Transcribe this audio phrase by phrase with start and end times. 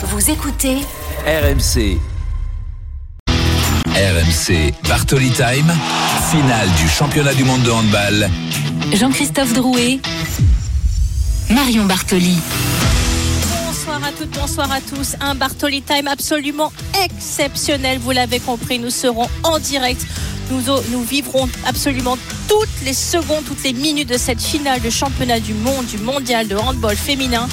[0.00, 0.76] Vous écoutez
[1.26, 1.98] RMC.
[3.96, 5.74] RMC Bartoli Time,
[6.30, 8.30] finale du championnat du monde de handball.
[8.92, 9.98] Jean-Christophe Drouet,
[11.50, 12.38] Marion Bartoli.
[13.66, 15.16] Bonsoir à toutes, bonsoir à tous.
[15.20, 16.72] Un Bartoli Time absolument
[17.04, 17.98] exceptionnel.
[17.98, 20.06] Vous l'avez compris, nous serons en direct.
[20.52, 20.62] Nous,
[20.92, 25.54] nous vivrons absolument toutes les secondes, toutes les minutes de cette finale de championnat du
[25.54, 27.48] monde, du mondial de handball féminin.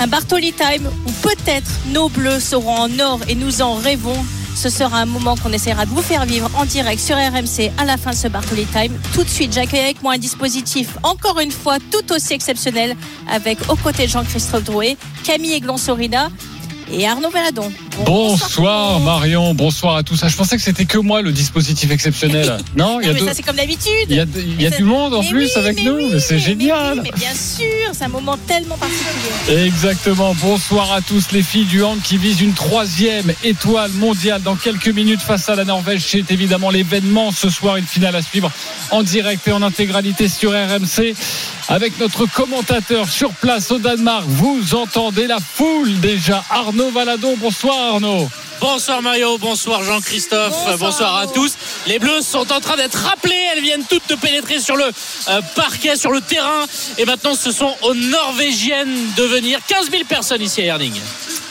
[0.00, 4.24] Un Bartoli Time où peut-être nos bleus seront en or et nous en rêvons.
[4.54, 7.84] Ce sera un moment qu'on essaiera de vous faire vivre en direct sur RMC à
[7.84, 8.98] la fin de ce Bartoli Time.
[9.14, 12.96] Tout de suite, j'accueille avec moi un dispositif encore une fois tout aussi exceptionnel
[13.30, 16.30] avec aux côtés de Jean-Christophe Drouet, Camille Eglon-Sorina
[16.90, 17.72] et Arnaud Valadon.
[18.04, 20.20] Bonsoir Marion, bonsoir à tous.
[20.22, 22.58] Ah, je pensais que c'était que moi le dispositif exceptionnel.
[22.76, 24.06] Non, il y a mais ça c'est comme d'habitude.
[24.08, 27.00] Il y a, il y a du monde en plus avec nous, c'est génial.
[27.02, 29.66] Mais, bien sûr, c'est un moment tellement particulier.
[29.66, 30.34] Exactement.
[30.40, 34.88] Bonsoir à tous les filles du hand qui visent une troisième étoile mondiale dans quelques
[34.88, 36.02] minutes face à la Norvège.
[36.06, 38.50] C'est évidemment l'événement ce soir, une finale à suivre
[38.90, 41.14] en direct et en intégralité sur RMC
[41.68, 44.24] avec notre commentateur sur place au Danemark.
[44.26, 46.42] Vous entendez la foule déjà.
[46.50, 48.28] Arnaud Valadon, bonsoir Arnaud.
[48.60, 51.56] Bonsoir Mario, bonsoir Jean-Christophe, bonsoir, à tous.
[51.86, 55.40] Les Bleus sont en train d'être rappelés, elles viennent toutes de pénétrer sur le euh,
[55.54, 56.64] parquet, sur le terrain.
[56.96, 59.58] Et maintenant, ce sont aux Norvégiennes de venir.
[59.66, 60.94] 15 000 personnes ici à Erning.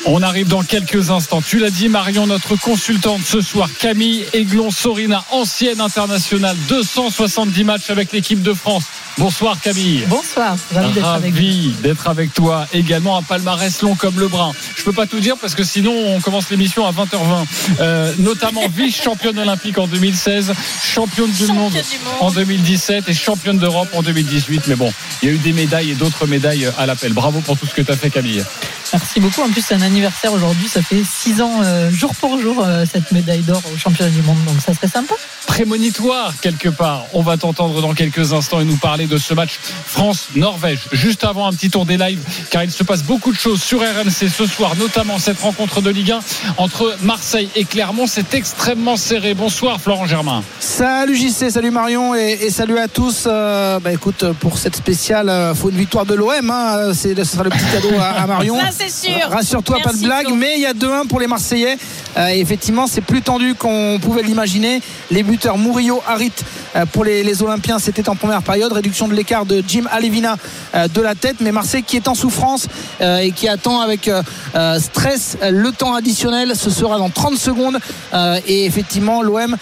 [0.06, 1.44] On arrive dans quelques instants.
[1.48, 8.12] Tu l'as dit, Marion, notre consultante ce soir, Camille Aiglon-Sorina, ancienne internationale, 270 matchs avec
[8.12, 8.86] l'équipe de France.
[9.18, 10.06] Bonsoir Camille.
[10.08, 11.72] Bonsoir, ravi d'être avec vous.
[11.82, 12.66] d'être avec toi.
[12.74, 14.54] Également un palmarès long comme le brin.
[14.78, 17.46] Je peux pas tout dire parce que sinon on commence l'émission à 20h20.
[17.80, 21.74] Euh, notamment vice-championne olympique en 2016, championne du, monde,
[22.20, 24.64] en 2017 et championne d'Europe en 2018.
[24.68, 27.14] Mais bon, il y a eu des médailles et d'autres médailles à l'appel.
[27.14, 28.44] Bravo pour tout ce que tu as fait Camille.
[28.94, 29.42] Merci beaucoup.
[29.42, 30.68] En plus, c'est un anniversaire aujourd'hui.
[30.68, 34.22] Ça fait six ans, euh, jour pour jour, euh, cette médaille d'or au championnat du
[34.22, 34.38] monde.
[34.46, 35.16] Donc, ça serait sympa.
[35.48, 37.06] Prémonitoire, quelque part.
[37.14, 40.80] On va t'entendre dans quelques instants et nous parler de ce match France-Norvège.
[40.92, 43.80] Juste avant un petit tour des lives, car il se passe beaucoup de choses sur
[43.80, 46.20] RMC ce soir, notamment cette rencontre de Ligue 1
[46.58, 48.08] entre Marseille et Clermont.
[48.08, 49.34] C'est extrêmement serré.
[49.34, 50.44] Bonsoir, Florent Germain.
[50.60, 53.26] Salut JC, salut Marion et, salut à tous.
[53.28, 56.50] Euh, bah, écoute, pour cette spéciale, il faut une victoire de l'OM.
[56.50, 56.94] Hein.
[56.94, 58.58] ce sera le petit cadeau à, Marion.
[59.30, 60.28] Rassure-toi, pas de blague.
[60.36, 61.78] Mais il y a 2-1 pour les Marseillais.
[62.18, 64.82] Euh, effectivement, c'est plus tendu qu'on pouvait l'imaginer.
[65.10, 66.32] Les buteurs Murillo, Harit
[66.76, 68.72] euh, pour les, Olympiens, c'était en première période.
[68.72, 70.36] Réduction de l'écart de Jim Alevina
[70.76, 71.38] euh, de la tête.
[71.40, 72.68] Mais Marseille qui est en souffrance
[73.02, 74.10] et qui attend avec
[74.80, 76.54] stress le temps additionnel.
[76.56, 77.80] Ce sera dans 30 secondes.
[78.48, 79.56] et effectivement, l'OM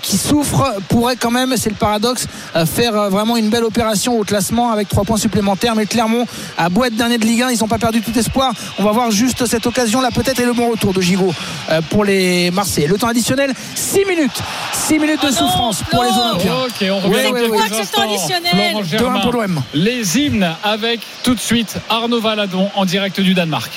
[0.00, 2.26] qui souffre pourrait quand même, c'est le paradoxe,
[2.66, 5.74] faire vraiment une belle opération au classement avec 3 points supplémentaires.
[5.74, 8.52] Mais Clermont, à boîte dernier de Ligue 1, ils n'ont pas perdu tout espoir.
[8.78, 11.32] On va voir juste cette occasion-là peut-être et le bon retour de Gigot
[11.90, 12.88] pour les Marseillais.
[12.88, 14.42] Le temps additionnel, 6 minutes.
[14.72, 16.54] 6 minutes de ah souffrance pour les Olympiens.
[16.64, 17.48] Ok, on revient oui,
[18.22, 18.67] ce
[19.22, 19.62] pour l'OM.
[19.74, 23.70] Les hymnes avec tout de suite Arnaud Valadon en direct du Danemark.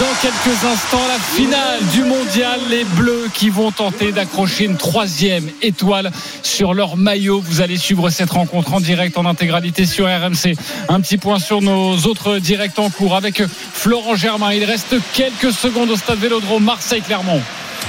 [0.00, 2.60] Dans quelques instants la finale du mondial.
[2.68, 6.10] Les bleus qui vont tenter d'accrocher une troisième étoile
[6.42, 7.40] sur leur maillot.
[7.40, 10.56] Vous allez suivre cette rencontre en direct en intégralité sur RMC
[10.88, 14.52] un petit point sur nos autres directs en cours avec Florent Germain.
[14.52, 17.40] Il reste quelques secondes au stade Vélodrome Marseille Clermont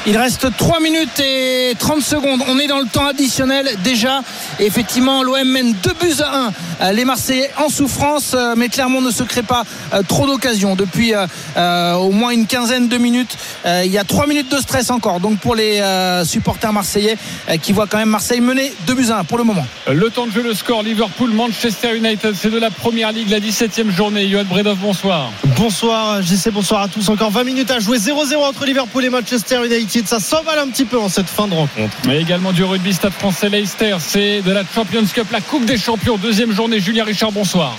[0.05, 2.41] il reste 3 minutes et 30 secondes.
[2.47, 4.21] On est dans le temps additionnel déjà.
[4.59, 6.51] effectivement, l'OM mène 2 buts à
[6.89, 6.93] 1.
[6.93, 9.63] Les Marseillais en souffrance, euh, mais Clermont ne se crée pas
[9.93, 10.75] euh, trop d'occasions.
[10.75, 14.91] Depuis euh, au moins une quinzaine de minutes, il y a 3 minutes de stress
[14.91, 15.19] encore.
[15.19, 15.81] Donc pour les
[16.25, 17.17] supporters marseillais
[17.61, 19.65] qui voient quand même Marseille mener 2 buts à 1 pour le moment.
[19.91, 23.39] Le temps de jouer le score Liverpool, Manchester United, c'est de la première ligue, la
[23.39, 24.27] 17e journée.
[24.29, 25.31] Johan Bredov, bonsoir.
[25.57, 27.09] Bonsoir, JC, bonsoir à tous.
[27.09, 30.85] Encore 20 minutes à jouer 0-0 entre Liverpool et Manchester United ça s'envale un petit
[30.85, 31.95] peu en cette fin de rencontre.
[32.05, 35.77] Mais également du rugby Stade français Leicester, c'est de la Champions Cup, la Coupe des
[35.77, 36.79] Champions, deuxième journée.
[36.79, 37.75] Julien Richard, bonsoir.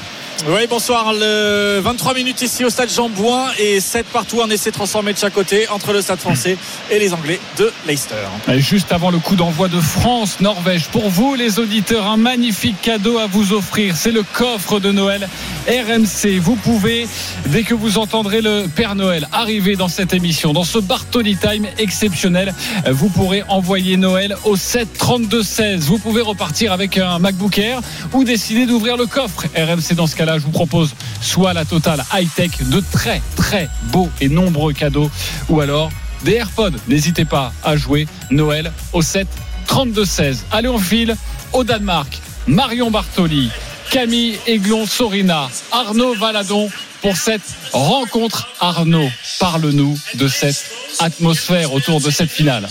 [0.47, 1.13] Oui, bonsoir.
[1.15, 4.41] Le 23 minutes ici au stade Jean Bouin et 7 partout.
[4.41, 6.57] Un essai transformé de chaque côté entre le stade français
[6.91, 8.15] et les Anglais de Leicester.
[8.59, 13.27] juste avant le coup d'envoi de France-Norvège, pour vous, les auditeurs, un magnifique cadeau à
[13.27, 13.97] vous offrir.
[13.97, 15.29] C'est le coffre de Noël
[15.69, 16.39] RMC.
[16.41, 17.07] Vous pouvez,
[17.47, 21.67] dès que vous entendrez le Père Noël arriver dans cette émission, dans ce Bartoli Time
[21.79, 22.55] exceptionnel,
[22.91, 25.87] vous pourrez envoyer Noël au 7 32 16.
[25.87, 27.81] Vous pouvez repartir avec un MacBook Air
[28.13, 32.05] ou décider d'ouvrir le coffre RMC dans ce cas je vous propose soit la totale
[32.13, 35.11] high-tech, de très très beaux et nombreux cadeaux,
[35.49, 35.91] ou alors
[36.25, 36.77] des AirPods.
[36.89, 39.27] N'hésitez pas à jouer Noël au 7
[39.67, 40.45] 32 16.
[40.51, 41.17] Allez, on file
[41.53, 42.21] au Danemark.
[42.47, 43.51] Marion Bartoli,
[43.91, 46.71] Camille Aiglon Sorina, Arnaud Valadon
[47.01, 47.43] pour cette
[47.73, 48.49] rencontre.
[48.61, 49.09] Arnaud,
[49.41, 50.65] parle-nous de cette
[50.99, 52.69] atmosphère autour de cette finale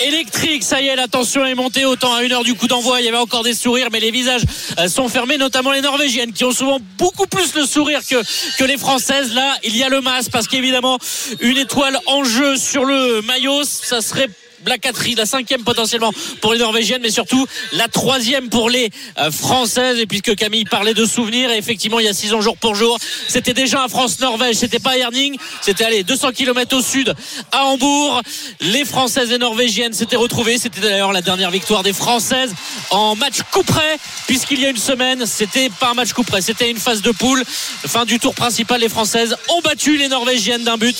[0.00, 0.62] électrique.
[0.62, 3.00] Ça y est, la tension est montée autant à une heure du coup d'envoi.
[3.00, 4.42] Il y avait encore des sourires, mais les visages
[4.78, 8.22] euh, sont fermés, notamment les Norvégiennes qui ont souvent beaucoup plus le sourire que,
[8.58, 9.34] que les Françaises.
[9.34, 10.98] Là, il y a le masque parce qu'évidemment,
[11.40, 14.28] une étoile en jeu sur le maillot, ça serait
[14.66, 19.30] la quatrième, la cinquième potentiellement pour les Norvégiennes, mais surtout la troisième pour les euh,
[19.30, 19.98] Françaises.
[19.98, 22.74] Et puisque Camille parlait de souvenirs, et effectivement, il y a six ans jour pour
[22.74, 22.98] jour,
[23.28, 27.14] c'était déjà un France-Norvège, c'était pas Herning, c'était allé 200 km au sud
[27.50, 28.22] à Hambourg.
[28.60, 30.58] Les Françaises et Norvégiennes s'étaient retrouvées.
[30.58, 32.54] C'était d'ailleurs la dernière victoire des Françaises
[32.90, 36.40] en match coup près, puisqu'il y a une semaine, c'était pas un match coup près,
[36.40, 37.42] c'était une phase de poule.
[37.46, 40.96] Fin du tour principal, les Françaises ont battu les Norvégiennes d'un but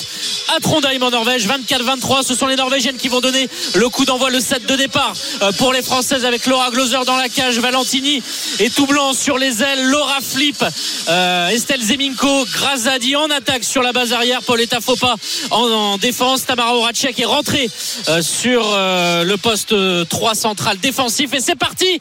[0.55, 2.23] à Trondheim en Norvège, 24-23.
[2.23, 5.51] Ce sont les Norvégiennes qui vont donner le coup d'envoi, le set de départ euh,
[5.53, 8.21] pour les Françaises avec Laura Gloser dans la cage, Valentini
[8.59, 10.63] et tout blanc sur les ailes, Laura Flip,
[11.09, 15.15] euh, Estelle Zeminko, Grazadi en attaque sur la base arrière, Pauletta Fopa
[15.51, 17.69] en, défense, Tamara Horacek est rentrée
[18.09, 19.75] euh, sur le poste
[20.09, 21.99] 3 central défensif et c'est parti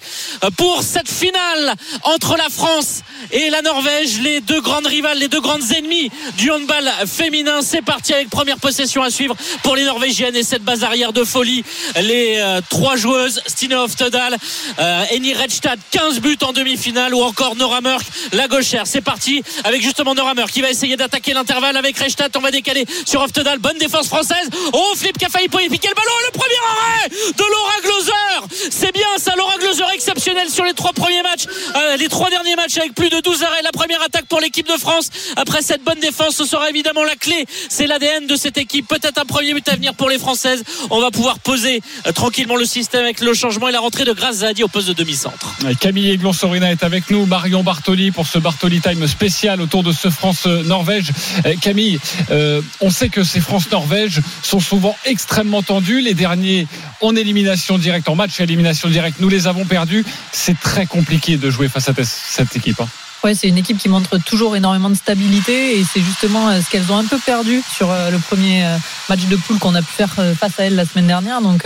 [0.57, 5.41] pour cette finale entre la France et la Norvège, les deux grandes rivales, les deux
[5.41, 7.61] grandes ennemies du handball féminin.
[7.63, 11.25] C'est parti avec première possession à suivre pour les Norvégiennes et cette base arrière de
[11.25, 14.37] folie les euh, trois joueuses Stine Hoftedal,
[14.79, 18.87] euh, Eni Redstad 15 buts en demi-finale ou encore Nora Murk la gauchère.
[18.87, 22.51] C'est parti avec justement Nora Murk qui va essayer d'attaquer l'intervalle avec Redstad on va
[22.51, 24.49] décaler sur Hoftedal bonne défense française.
[24.73, 28.93] Oh Flip qui a failli piquer le ballon le premier arrêt de Laura Gloser c'est
[28.93, 31.45] bien ça Laura Gloser exceptionnel sur les trois premiers matchs.
[31.75, 33.63] Euh, les trois derniers matchs avec plus de 12 arrêts.
[33.63, 35.11] La première attaque pour l'équipe de France.
[35.37, 37.47] Après cette bonne défense ce sera évidemment la clé.
[37.69, 38.89] C'est l'ADN de cette équipe.
[38.89, 40.63] Peut-être un premier but à venir pour les Françaises.
[40.91, 44.13] On va pouvoir poser euh, tranquillement le système avec le changement et la rentrée de
[44.13, 45.57] Grazadi au poste de demi-centre.
[45.81, 50.11] Camille Eglon-Sorina est avec nous, Marion Bartoli pour ce Bartoli Time spécial autour de ce
[50.11, 51.11] France-Norvège.
[51.47, 51.99] Euh, Camille,
[52.31, 56.01] euh, on sait que ces France-Norvège sont souvent extrêmement tendus.
[56.01, 56.67] Les derniers
[57.01, 60.05] en élimination directe, en match élimination directe, nous les avons perdus.
[60.33, 62.81] C'est très compliqué de jouer face à cette équipe.
[62.81, 62.89] Hein.
[63.25, 66.69] Ouais, c'est une équipe qui montre toujours énormément de stabilité et c'est justement euh, ce
[66.69, 68.77] qu'elles ont un peu perdu sur euh, le premier euh,
[69.09, 71.41] match de poule qu'on a pu faire face à elles la semaine dernière.
[71.41, 71.65] Donc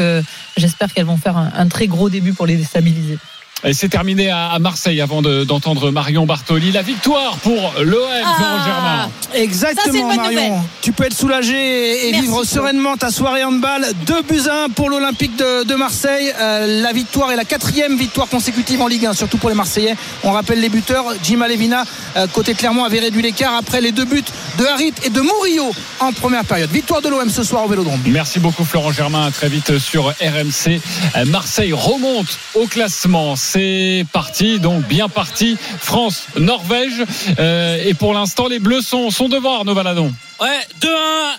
[0.56, 3.18] j'espère qu'elles vont faire un, très gros début pour les déstabiliser.
[3.64, 6.72] Et c'est terminé à Marseille avant d'entendre Marion Bartoli.
[6.72, 9.10] La victoire pour l'OM, ah, Germain.
[9.34, 10.62] Exactement, Marion.
[10.82, 13.86] Tu peux être soulagé et, vivre sereinement ta soirée handball.
[14.06, 16.34] 2 buts à 1 pour l'Olympique de, Marseille.
[16.38, 19.96] Euh, la victoire est la quatrième victoire consécutive en Ligue 1, surtout pour les Marseillais.
[20.22, 21.06] On rappelle les buteurs.
[21.22, 21.84] Jim Alevina,
[22.16, 24.22] euh, côté Clermont, avait réduit l'écart après les deux buts
[24.58, 25.70] de Harit et de Murillo
[26.00, 26.70] en première période.
[26.70, 28.00] Victoire de l'OM ce soir au Vélodrome.
[28.04, 29.30] Merci beaucoup, Florent Germain.
[29.30, 30.80] très vite sur RMC.
[31.16, 35.56] Euh, Marseille remonte au classement c'est parti, donc bien parti.
[35.78, 37.04] France, Norvège.
[37.38, 40.12] Euh, et pour l'instant, les Bleus sont, sont devant Arnaud Valadon.
[40.38, 40.88] Ouais, 2-1,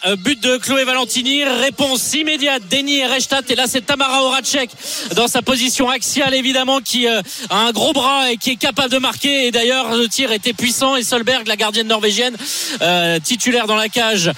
[0.08, 4.72] euh, but de Chloé Valentini, réponse immédiate Denis Rechtat et là c'est Tamara Horacek
[5.16, 8.90] dans sa position axiale évidemment qui euh, a un gros bras et qui est capable
[8.90, 9.46] de marquer.
[9.46, 10.96] Et d'ailleurs le tir était puissant.
[10.96, 12.36] Et Solberg la gardienne norvégienne
[12.82, 14.32] euh, titulaire dans la cage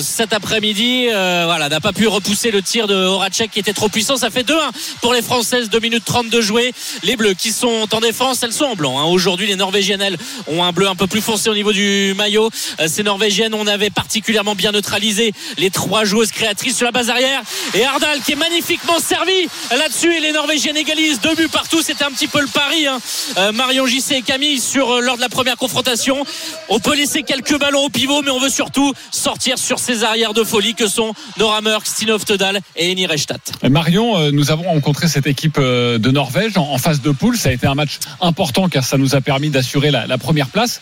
[0.00, 4.16] cet après-midi voilà n'a pas pu repousser le tir de Horacek qui était trop puissant.
[4.16, 4.54] Ça fait 2-1
[5.02, 5.68] pour les Françaises.
[5.68, 8.98] 2 minutes 30 de jouer les Bleus qui sont en défense elles sont en blanc
[8.98, 9.04] hein.
[9.04, 10.16] aujourd'hui les Norvégiennes elles
[10.46, 12.48] ont un bleu un peu plus foncé au niveau du maillot.
[12.86, 17.10] Ces Norvégiennes ont on avait particulièrement bien neutralisé les trois joueuses créatrices sur la base
[17.10, 17.42] arrière.
[17.74, 20.14] Et Ardal qui est magnifiquement servi là-dessus.
[20.14, 21.82] Et les Norvégiennes égalisent deux buts partout.
[21.82, 22.86] C'était un petit peu le pari.
[22.86, 22.98] Hein.
[23.38, 26.24] Euh, Marion Gissé et Camille sur, euh, lors de la première confrontation.
[26.68, 30.32] On peut laisser quelques ballons au pivot, mais on veut surtout sortir sur ces arrières
[30.32, 33.38] de folie que sont Nora Merck, Stinov Tedal et Eni Rechtat.
[33.68, 37.36] Marion, euh, nous avons rencontré cette équipe de Norvège en, phase de poule.
[37.36, 40.80] Ça a été un match important car ça nous a permis d'assurer la première place.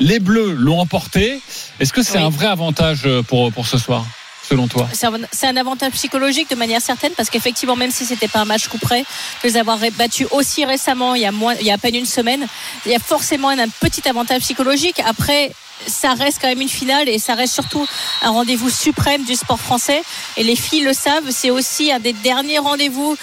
[0.00, 1.40] Les Bleus l'ont emporté.
[1.80, 4.04] Est-ce que c'est un vrai avantage euh, pour, pour ce soir
[4.48, 4.88] selon toi?
[4.92, 8.68] C'est un, avantage psychologique de manière certaine parce qu'effectivement, même si c'était pas un match
[8.68, 11.74] coup près, de les avoir battus aussi récemment, il y a moins, il y a
[11.74, 12.46] à peine une semaine,
[12.86, 15.00] il y a forcément un petit avantage psychologique.
[15.06, 15.52] Après,
[15.86, 17.86] ça reste quand même une finale et ça reste surtout
[18.22, 20.02] un rendez-vous suprême du sport français.
[20.36, 23.16] Et les filles le savent, c'est aussi un des derniers rendez-vous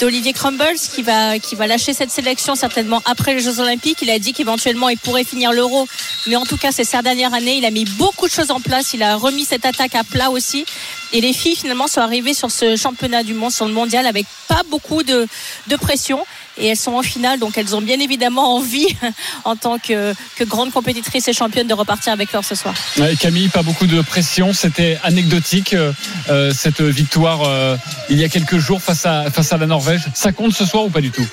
[0.00, 3.98] d'Olivier Crumbles qui va, qui va lâcher cette sélection certainement après les Jeux Olympiques.
[4.02, 5.86] Il a dit qu'éventuellement il pourrait finir l'Euro,
[6.26, 7.56] mais en tout cas c'est sa dernière année.
[7.56, 8.94] Il a mis beaucoup de choses en place.
[8.94, 10.64] Il a remis cette attaque à plat aussi.
[11.12, 14.26] Et les filles finalement sont arrivées sur ce championnat du monde, sur le mondial, avec
[14.46, 15.26] pas beaucoup de,
[15.68, 16.24] de pression
[16.58, 18.88] et elles sont en finale, donc elles ont bien évidemment envie,
[19.44, 22.74] en tant que, que grande compétitrice et championne, de repartir avec l'or ce soir.
[23.20, 25.92] Camille, pas beaucoup de pression, c'était anecdotique euh,
[26.30, 27.76] euh, cette victoire euh,
[28.10, 30.02] il y a quelques jours face à, face à la Norvège.
[30.14, 31.26] Ça compte ce soir ou pas du tout?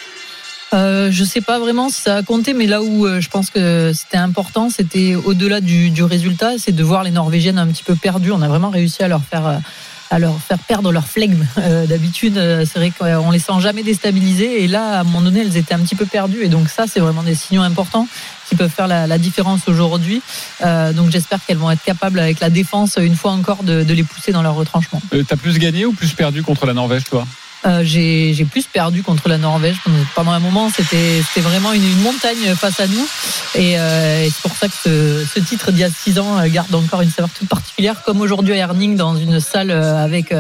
[0.74, 3.91] Euh, je sais pas vraiment si ça a compté, mais là où je pense que
[3.94, 7.96] c'était important, c'était au-delà du, du, résultat, c'est de voir les Norvégiennes un petit peu
[7.96, 8.32] perdues.
[8.32, 9.62] On a vraiment réussi à leur faire
[10.09, 11.45] à leur faire perdre leur flegme.
[11.57, 14.63] Euh, d'habitude, euh, c'est vrai qu'on les sent jamais déstabiliser.
[14.63, 16.43] Et là, à un moment donné, elles étaient un petit peu perdues.
[16.43, 18.07] Et donc ça, c'est vraiment des signaux importants
[18.47, 20.21] qui peuvent faire la, différence aujourd'hui.
[20.63, 24.03] Euh, donc j'espère qu'elles vont être capables, avec la défense, une fois encore, de, les
[24.03, 25.01] pousser dans leur retranchement.
[25.27, 27.25] T'as plus gagné ou plus perdu contre la Norvège, toi?
[27.65, 29.77] Euh, j'ai plus perdu contre la Norvège.
[30.13, 33.07] Pendant un moment, c'était vraiment une, montagne face à nous.
[33.55, 36.74] Et, euh, c'est pour ça que ce, titre d'il y a 6 ans euh, garde
[36.75, 40.34] encore une saveur toute particulière, comme aujourd'hui à Herning, dans une salle avec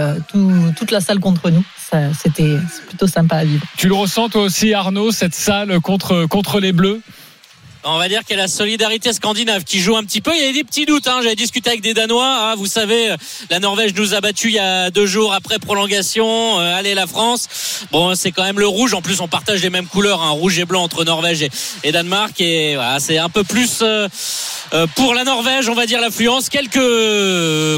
[0.75, 1.63] toute la salle contre nous.
[2.21, 3.65] C'était plutôt sympa à vivre.
[3.77, 7.01] Tu le ressens toi aussi, Arnaud, cette salle contre, contre les Bleus?
[7.85, 10.31] On va dire qu'il y a la solidarité scandinave qui joue un petit peu.
[10.35, 11.07] Il y a des petits doutes.
[11.07, 11.19] Hein.
[11.21, 12.51] J'avais discuté avec des Danois.
[12.51, 12.55] Hein.
[12.55, 13.15] Vous savez,
[13.49, 16.59] la Norvège nous a battus il y a deux jours après prolongation.
[16.59, 17.47] Euh, allez la France.
[17.91, 18.93] Bon, c'est quand même le rouge.
[18.93, 21.47] En plus, on partage les mêmes couleurs, hein, rouge et blanc entre Norvège
[21.83, 22.39] et, Danemark.
[22.41, 24.07] Et voilà, c'est un peu plus euh,
[24.95, 26.49] pour la Norvège, on va dire l'affluence.
[26.49, 26.75] Quelques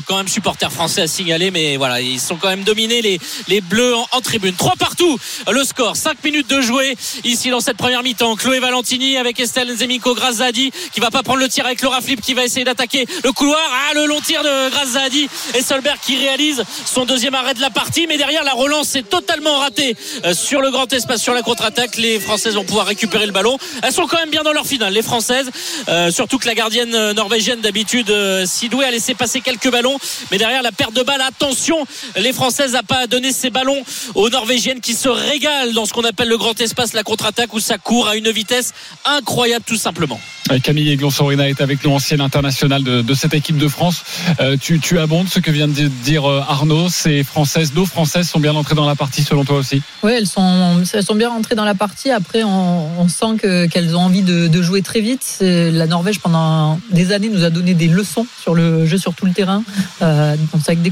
[0.06, 3.62] quand même supporters français à signaler, mais voilà, ils sont quand même dominés les les
[3.62, 4.56] Bleus en, tribune.
[4.56, 5.18] Trois partout.
[5.51, 5.96] Le score.
[5.96, 8.36] Cinq minutes de jouer ici dans cette première mi-temps.
[8.36, 12.01] Chloé Valentini avec Estelle Zemi Nico Grazzadi qui va pas prendre le tir avec Laura
[12.01, 13.60] Flip qui va essayer d'attaquer le couloir.
[13.89, 17.70] Ah, le long tir de Grazzadi et Solberg qui réalise son deuxième arrêt de la
[17.70, 18.08] partie.
[18.08, 21.98] Mais derrière, la relance est totalement ratée euh, sur le grand espace, sur la contre-attaque.
[21.98, 23.58] Les Françaises vont pouvoir récupérer le ballon.
[23.84, 25.50] Elles sont quand même bien dans leur finale, les Françaises.
[25.89, 28.13] Euh, surtout que la gardienne euh, norvégienne d'habitude,
[28.46, 29.98] Sidoué, a laissé passer quelques ballons.
[30.32, 31.77] Mais derrière, la perte de balle, attention,
[32.17, 33.82] les Françaises n'ont pas donné ces ballons
[34.15, 37.60] aux Norvégiennes qui se régalent dans ce qu'on appelle le grand espace, la contre-attaque où
[37.60, 38.74] ça court à une vitesse
[39.06, 40.20] incroyable tout simplement.
[40.63, 44.03] Camille Eglon-Sorina est avec nous, ancienne internationale de, cette équipe de France.
[44.39, 46.89] Euh, tu, tu, abondes ce que vient de dire euh, Arnaud.
[46.89, 49.82] Ces Françaises, nos Françaises sont bien entrées dans la partie selon toi aussi?
[50.03, 52.12] Oui, elles sont, elles sont bien rentrées dans la partie.
[52.12, 53.38] Après, on, sent
[53.70, 55.38] qu'elles ont envie de, jouer très vite.
[55.41, 59.26] La Norvège, pendant des années, nous a donné des leçons sur le jeu sur tout
[59.26, 59.64] le terrain.
[60.02, 60.92] Euh, donc, c'est avec des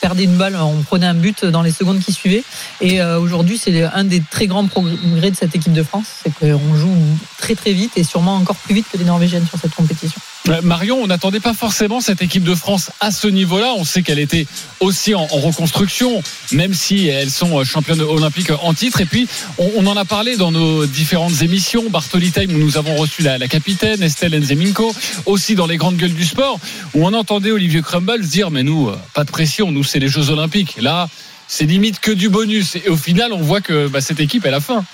[0.00, 2.44] perdait une balle, on prenait un but dans les secondes qui suivaient.
[2.80, 6.32] Et euh, aujourd'hui, c'est un des très grands progrès de cette équipe de France, c'est
[6.34, 6.94] qu'on joue
[7.38, 10.20] très très vite et sûrement encore plus vite que les Norvégiennes sur cette compétition.
[10.48, 13.74] Euh, Marion, on n'attendait pas forcément cette équipe de France à ce niveau-là.
[13.76, 14.46] On sait qu'elle était
[14.80, 16.22] aussi en, reconstruction,
[16.52, 19.00] même si elles sont euh, championnes olympiques en titre.
[19.00, 21.84] Et puis, on, en a parlé dans nos différentes émissions.
[21.90, 24.94] Bartoli Time, où nous avons reçu la, capitaine, Estelle Nzeminko,
[25.26, 26.58] aussi dans les grandes gueules du sport,
[26.94, 30.08] où on entendait Olivier Crumble dire, mais nous, euh, pas de pression, nous, c'est les
[30.08, 30.76] Jeux olympiques.
[30.80, 31.08] Là,
[31.48, 32.76] c'est limite que du bonus.
[32.76, 34.84] Et au final, on voit que bah, cette équipe, elle a faim.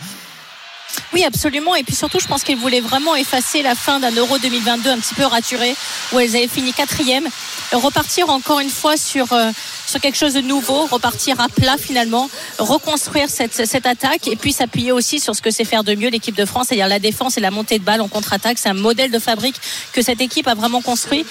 [1.13, 1.75] Oui, absolument.
[1.75, 4.99] Et puis surtout, je pense qu'elles voulaient vraiment effacer la fin d'un Euro 2022 un
[4.99, 5.75] petit peu raturé,
[6.13, 7.29] où elles avaient fini quatrième,
[7.73, 9.51] repartir encore une fois sur euh,
[9.87, 14.53] sur quelque chose de nouveau, repartir à plat finalement, reconstruire cette, cette attaque et puis
[14.53, 17.37] s'appuyer aussi sur ce que sait faire de mieux l'équipe de France, c'est-à-dire la défense
[17.37, 18.59] et la montée de balle en contre-attaque.
[18.59, 19.57] C'est un modèle de fabrique
[19.93, 21.27] que cette équipe a vraiment construit.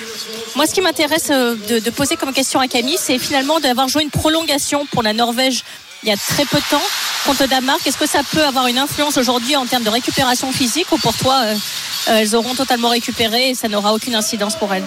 [0.55, 4.03] Moi, ce qui m'intéresse euh, de poser comme question à Camille, c'est finalement d'avoir joué
[4.03, 5.63] une prolongation pour la Norvège
[6.03, 6.81] il y a très peu de temps
[7.25, 7.85] contre Danemark.
[7.85, 11.15] Est-ce que ça peut avoir une influence aujourd'hui en termes de récupération physique ou pour
[11.15, 11.55] toi, euh,
[12.09, 14.85] euh, elles auront totalement récupéré et ça n'aura aucune incidence pour elles?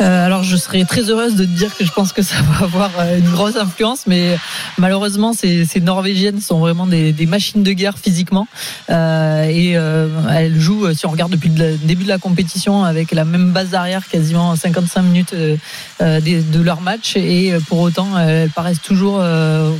[0.00, 2.64] Euh, alors je serais très heureuse de te dire que je pense que ça va
[2.64, 4.36] avoir euh, une grosse influence, mais
[4.78, 8.48] malheureusement ces, ces Norvégiennes sont vraiment des, des, machines de guerre physiquement
[8.90, 13.12] euh, et euh, elles jouent, si on regarde depuis le début de la compétition, avec
[13.12, 15.58] la même base arrière quasiment 55 minutes de,
[16.00, 19.22] de, leur match et pour autant elles paraissent toujours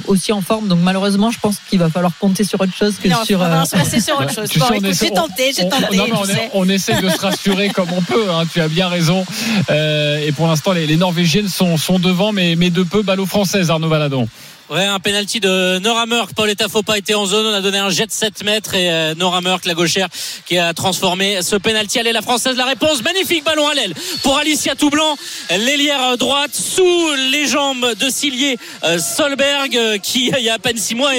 [0.06, 0.68] aussi en forme.
[0.68, 3.40] Donc malheureusement je pense qu'il va falloir compter sur autre chose que non, sur.
[3.40, 4.48] On se passer sur autre chose.
[4.56, 6.00] Bon, écoute, j'ai tenté, j'ai tenté.
[6.00, 8.30] On, on, on, essaie de se rassurer comme on peut.
[8.30, 9.24] Hein, tu as bien raison.
[9.70, 9.81] Euh,
[10.26, 14.28] et pour l'instant, les, Norvégiennes sont, devant, mais, mais de peu balle françaises, Arnaud Valadon.
[14.72, 16.32] Ouais, un penalty de Nora Murk.
[16.34, 17.44] Paul Etafo pas été en zone.
[17.44, 20.08] On a donné un jet de 7 mètres et euh, Nora Murk, la gauchère,
[20.46, 21.98] qui a transformé ce penalty.
[21.98, 22.56] Est la française.
[22.56, 25.18] La réponse, magnifique ballon à l'aile pour Alicia Toublanc,
[25.50, 30.58] l'ailière droite sous les jambes de Cillier euh, Solberg, euh, qui il y a à
[30.58, 31.14] peine 6 mois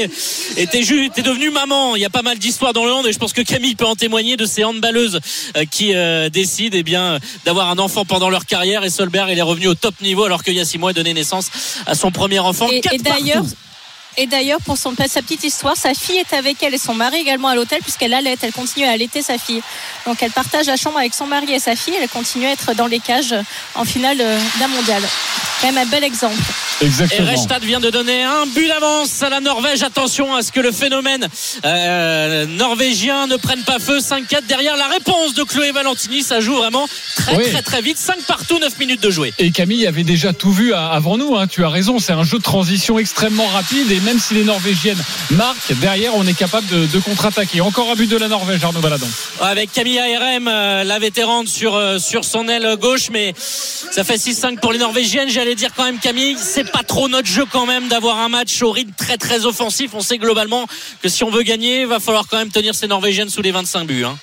[0.58, 1.96] était, était devenue maman.
[1.96, 3.86] Il y a pas mal d'histoires dans le hand et je pense que Camille peut
[3.86, 5.20] en témoigner de ces handballeuses
[5.70, 5.94] qui
[6.32, 9.76] décident eh bien d'avoir un enfant pendant leur carrière et Solberg il est revenu au
[9.76, 11.52] top niveau alors qu'il y a 6 mois a donné naissance
[11.86, 12.68] à son premier enfant.
[12.72, 13.73] Et, et d'ailleurs Girls
[14.18, 17.18] et d'ailleurs, pour son, sa petite histoire, sa fille est avec elle et son mari
[17.18, 18.36] également à l'hôtel puisqu'elle allait.
[18.42, 19.62] Elle continue à allaiter sa fille.
[20.06, 21.96] Donc elle partage la chambre avec son mari et sa fille.
[22.00, 23.36] Elle continue à être dans les cages
[23.76, 25.02] en finale d'un mondial.
[25.64, 26.36] Même un bel exemple.
[26.82, 27.28] Exactement.
[27.28, 29.82] Et Restad vient de donner un but d'avance à la Norvège.
[29.84, 31.28] Attention à ce que le phénomène
[31.64, 34.00] euh, norvégien ne prenne pas feu.
[34.00, 36.22] 5-4 derrière la réponse de Chloé Valentini.
[36.22, 37.50] Ça joue vraiment très oui.
[37.52, 37.98] très très vite.
[37.98, 39.34] 5 partout, 9 minutes de jouer.
[39.40, 41.38] Et Camille avait déjà tout vu avant nous.
[41.38, 41.48] Hein.
[41.48, 42.00] Tu as raison.
[42.00, 43.90] C'est un jeu de transition extrêmement rapide.
[43.92, 47.62] Et même si les Norvégiennes marquent, derrière, on est capable de, contre-attaquer.
[47.62, 49.08] Encore un but de la Norvège, Arnaud Baladon.
[49.42, 53.10] Avec Camille ARM, euh, la vétérante sur, euh, sur son aile gauche.
[53.12, 55.30] Mais ça fait 6-5 pour les Norvégiennes.
[55.30, 58.62] J'allais dire quand même, Camille, c'est pas trop notre jeu quand même d'avoir un match
[58.62, 59.92] au rythme très très offensif.
[59.94, 60.68] On sait globalement
[61.02, 63.52] que si on veut gagner, il va falloir quand même tenir ces Norvégiennes sous les
[63.52, 64.06] 25 buts.
[64.06, 64.18] Hein.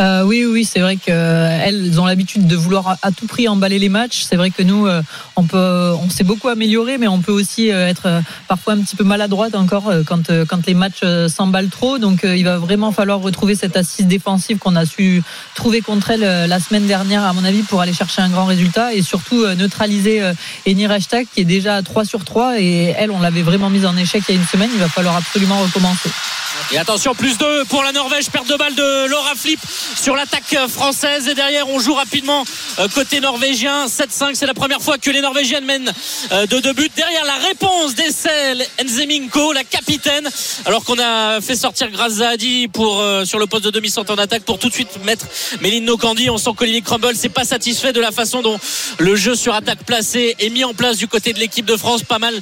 [0.00, 3.88] Euh, oui, oui, c'est vrai qu'elles ont l'habitude de vouloir à tout prix emballer les
[3.88, 4.24] matchs.
[4.28, 5.02] C'est vrai que nous, euh,
[5.36, 8.96] on peut, on s'est beaucoup amélioré, mais on peut aussi euh, être parfois un petit
[8.96, 11.98] peu maladroite encore quand quand les matchs s'emballent trop.
[11.98, 15.22] Donc, il va vraiment falloir retrouver cette assise défensive qu'on a su
[15.54, 18.94] trouver contre elles la semaine dernière, à mon avis, pour aller chercher un grand résultat
[18.94, 20.22] et surtout neutraliser
[20.66, 23.86] Eni Hashtag qui est déjà à 3 sur 3 et elle, on l'avait vraiment mise
[23.86, 24.70] en échec il y a une semaine.
[24.74, 26.10] Il va falloir absolument recommencer.
[26.70, 29.60] Et attention, plus 2 pour la Norvège, perte de balle de Laura Flip
[29.96, 31.28] sur l'attaque française.
[31.28, 32.44] Et derrière, on joue rapidement
[32.94, 33.86] côté norvégien.
[33.86, 35.92] 7-5, c'est la première fois que les Norvégiennes mènent
[36.30, 36.90] de deux buts.
[36.96, 40.28] Derrière, la réponse d'Essel Nzeminko, la capitaine.
[40.64, 44.58] Alors qu'on a fait sortir Grazadi pour, sur le poste de demi-centre en attaque pour
[44.58, 45.26] tout de suite mettre
[45.60, 46.30] Méline Nokandi.
[46.30, 48.58] On sent qu'Olivier Crumble c'est pas satisfait de la façon dont
[48.98, 52.02] le jeu sur attaque placée est mis en place du côté de l'équipe de France.
[52.02, 52.34] Pas mal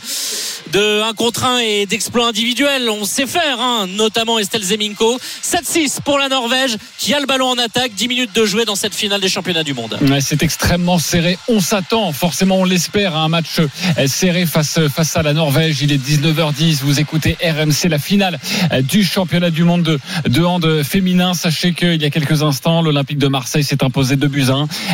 [0.73, 2.88] de 1 contre 1 et d'exploits individuels.
[2.90, 5.19] On sait faire, hein, notamment Estelle Zeminko.
[5.45, 7.92] 7-6 pour la Norvège qui a le ballon en attaque.
[7.94, 9.98] 10 minutes de jouer dans cette finale des championnats du monde.
[10.20, 11.38] C'est extrêmement serré.
[11.48, 13.61] On s'attend, forcément, on l'espère, à un match
[14.06, 15.83] serré face, face à la Norvège.
[15.83, 16.78] Il est 19h10.
[16.83, 18.38] Vous écoutez RMC, la finale
[18.83, 21.35] du championnat du monde de, hand féminin.
[21.35, 24.46] Sachez qu'il y a quelques instants, l'Olympique de Marseille s'est imposé 2 buts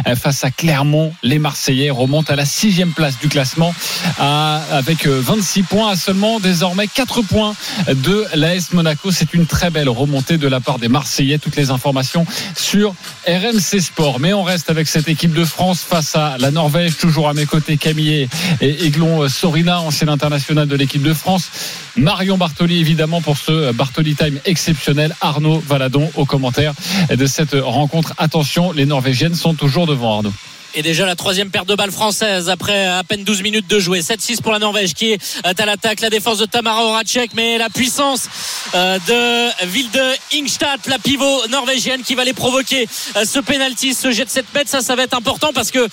[0.07, 1.13] 1 face à Clermont.
[1.23, 3.75] Les Marseillais remontent à la sixième place du classement
[4.19, 7.55] avec 26 points à seulement désormais 4 points
[7.89, 9.11] de l'AS Monaco.
[9.11, 11.39] C'est une très belle remontée de la part des Marseillais.
[11.39, 12.16] Toutes les informations
[12.57, 12.95] sur
[13.27, 14.21] RMC Sport.
[14.21, 16.97] Mais on reste avec cette équipe de France face à la Norvège.
[16.97, 18.29] Toujours à mes côtés, Camille
[18.61, 21.51] et Aiglon Sorina, ancien international de l'équipe de France.
[21.97, 25.15] Marion Bartoli, évidemment, pour ce Bartoli Time exceptionnel.
[25.21, 26.73] Arnaud Valadon au commentaire
[27.11, 28.15] de cette rencontre.
[28.19, 30.33] Attention, les Norvégiennes sont toujours devant Arnaud
[30.75, 34.01] et déjà la troisième paire de balles française après à peine 12 minutes de jouer.
[34.01, 36.01] 7-6 pour la Norvège qui est à l'attaque.
[36.01, 38.29] La défense de Tamara Horacek mais la puissance
[38.75, 40.03] de Vilde
[40.35, 42.87] Ingstad la pivot norvégienne qui va les provoquer
[43.25, 45.89] ce penalty ce jet de 7 mètres ça ça va être important parce que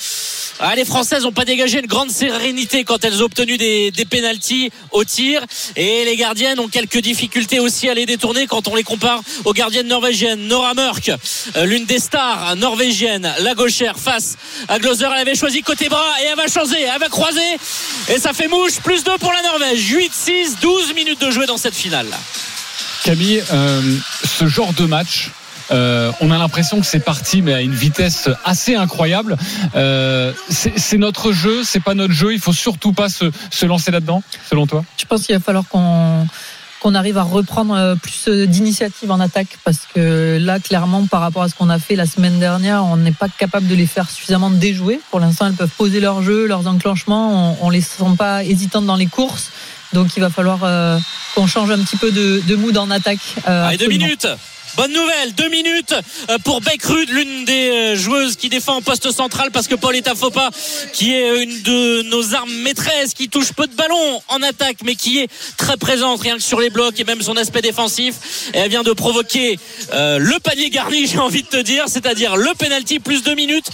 [0.59, 4.05] ah, les Françaises n'ont pas dégagé une grande sérénité quand elles ont obtenu des, des
[4.05, 5.41] pénalties au tir.
[5.75, 9.53] Et les gardiennes ont quelques difficultés aussi à les détourner quand on les compare aux
[9.53, 10.47] gardiennes norvégiennes.
[10.47, 11.11] Nora Murk
[11.63, 16.25] l'une des stars norvégiennes la gauchère face à Gloser elle avait choisi côté bras et
[16.25, 17.57] elle va changer elle va croiser
[18.09, 21.57] et ça fait mouche plus 2 pour la Norvège 8-6 12 minutes de jouer dans
[21.57, 22.07] cette finale
[23.03, 23.81] Camille, euh,
[24.23, 25.31] ce genre de match,
[25.71, 29.35] euh, on a l'impression que c'est parti, mais à une vitesse assez incroyable.
[29.75, 32.33] Euh, c'est notre jeu, c'est pas notre jeu.
[32.33, 34.85] Il faut surtout pas se, se lancer là-dedans, selon toi?
[34.97, 36.25] Je pense qu'il va falloir qu'on
[36.83, 41.43] qu'on arrive à reprendre euh, plus d'initiatives en attaque parce que là clairement par rapport
[41.43, 44.09] à ce qu'on a fait la semaine dernière on n'est pas capable de les faire
[44.09, 44.99] suffisamment déjouer.
[45.09, 47.55] Pour l'instant elles peuvent poser leur jeu leurs enclenchements.
[47.61, 49.51] On, on les sent pas hésitantes dans les courses.
[49.93, 50.99] Donc il va falloir euh,
[51.35, 54.27] qu'on change un petit peu de, de mood en attaque euh, Allez, deux minutes
[54.75, 55.93] Bonne nouvelle, deux minutes
[56.31, 59.95] euh, pour Beckrud, l'une des euh, joueuses qui défend en poste central parce que Paul
[60.15, 60.49] Fopa,
[60.93, 64.95] qui est une de nos armes maîtresses, qui touche peu de ballons en attaque, mais
[64.95, 68.15] qui est très présente rien que sur les blocs et même son aspect défensif.
[68.53, 69.59] Elle vient de provoquer
[69.93, 73.69] euh, le panier garni, j'ai envie de te dire, c'est-à-dire le penalty plus deux minutes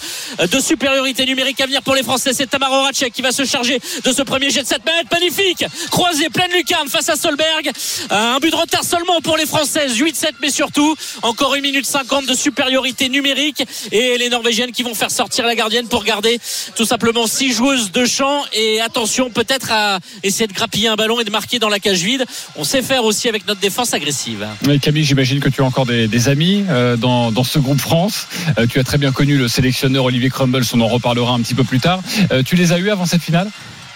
[0.52, 2.34] de supériorité numérique à venir pour les Français.
[2.34, 5.10] C'est Tamara Horacek qui va se charger de ce premier jet de 7 mètres.
[5.14, 7.72] Magnifique, croisé, pleine lucarne face à Solberg.
[8.10, 10.89] Un but de retard seulement pour les Françaises, 8-7, mais surtout
[11.22, 15.56] encore une minute 50 de supériorité numérique et les Norvégiennes qui vont faire sortir la
[15.56, 16.40] gardienne pour garder
[16.76, 21.20] tout simplement six joueuses de champ et attention peut-être à essayer de grappiller un ballon
[21.20, 22.26] et de marquer dans la cage vide.
[22.56, 24.46] On sait faire aussi avec notre défense agressive.
[24.82, 28.28] Camille, j'imagine que tu as encore des, amis euh, dans, ce groupe France.
[28.58, 31.56] Euh, tu as très bien connu le sélectionneur Olivier Crumbles, on en reparlera un petit
[31.56, 32.02] peu plus tard.
[32.32, 33.50] Euh, tu les as eus avant cette finale?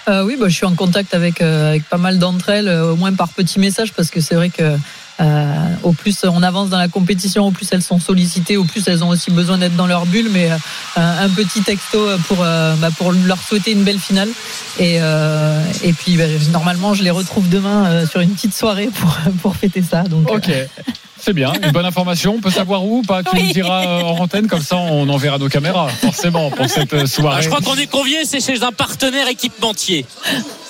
[0.07, 3.29] Oui, bah, je suis en contact avec, avec pas mal d'entre elles, au moins par
[3.29, 4.77] petits messages, parce que c'est vrai que
[5.21, 8.87] euh, au plus on avance dans la compétition, au plus elles sont sollicitées, au plus
[8.87, 10.29] elles ont aussi besoin d'être dans leur bulle.
[10.31, 10.57] Mais euh,
[10.97, 14.29] un petit texto pour, euh, bah, pour leur souhaiter une belle finale.
[14.79, 19.55] Et, et puis bah, normalement, je les retrouve demain sur une petite soirée pour, pour
[19.55, 20.03] fêter ça.
[20.03, 20.51] Donc, ok.
[21.25, 22.35] C'est bien, une bonne information.
[22.35, 25.47] On peut savoir où pas Tu nous diras en antenne, comme ça on enverra nos
[25.47, 27.37] caméras, forcément, pour cette soirée.
[27.39, 30.05] Ah, je crois qu'on est convié, c'est chez un partenaire équipementier.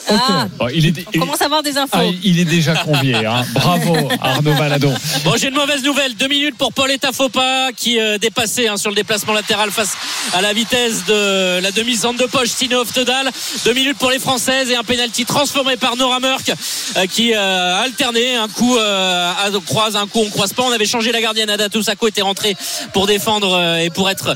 [0.09, 1.97] Ah, il est, on commence à avoir des infos.
[1.97, 3.25] Ah, il est déjà convié.
[3.25, 3.43] Hein.
[3.53, 4.93] Bravo Arnaud Valadon.
[5.23, 6.15] Bon, j'ai une mauvaise nouvelle.
[6.15, 9.95] Deux minutes pour Paul Etafopa qui euh, dépassait hein, sur le déplacement latéral face
[10.33, 13.31] à la vitesse de la demi-centre de poche Tino Oftedal.
[13.65, 16.51] Deux minutes pour les Françaises et un penalty transformé par Nora Murk
[16.97, 20.85] euh, qui euh, a alterné un coup à croise, un coup on croise On avait
[20.85, 21.49] changé la gardienne.
[21.49, 22.55] Adatou Sako était rentré
[22.93, 24.35] pour défendre et pour être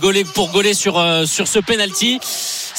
[0.00, 2.20] gaulé pour gauler sur sur ce penalty.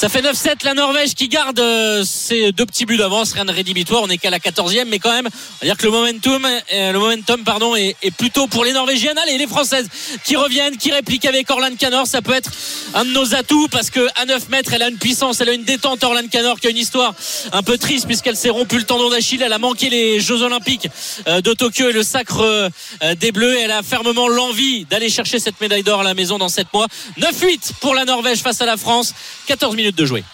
[0.02, 3.52] Ça fait 9-7 la Norvège qui garde euh, ses deux petits buts d'avance, rien de
[3.52, 4.02] rédhibitoire.
[4.02, 6.90] On n'est qu'à la 14e, mais quand même, on va dire que le momentum, euh,
[6.90, 9.16] le momentum pardon, est, plutôt pour les Norvégiennes.
[9.16, 9.86] Allez, les Françaises
[10.24, 12.50] qui reviennent, qui répliquent avec Orlan Canor, ça peut être
[12.94, 15.52] un de nos atouts parce que à 9 mètres, elle a une puissance, elle a
[15.52, 16.02] une détente.
[16.02, 17.14] Orlan Canor qui a une histoire
[17.52, 19.40] un peu triste puisqu'elle s'est rompue le tendon d'Achille.
[19.40, 20.88] Elle a manqué les Jeux Olympiques
[21.28, 22.70] euh, de Tokyo et le sacre
[23.20, 23.56] des Bleus.
[23.60, 26.88] Elle a fermement l'envie d'aller chercher cette médaille d'or à la maison dans 7 mois.
[27.20, 29.14] 9-8 pour la Norvège face à la France.
[29.46, 30.24] 14 minutes de jouer.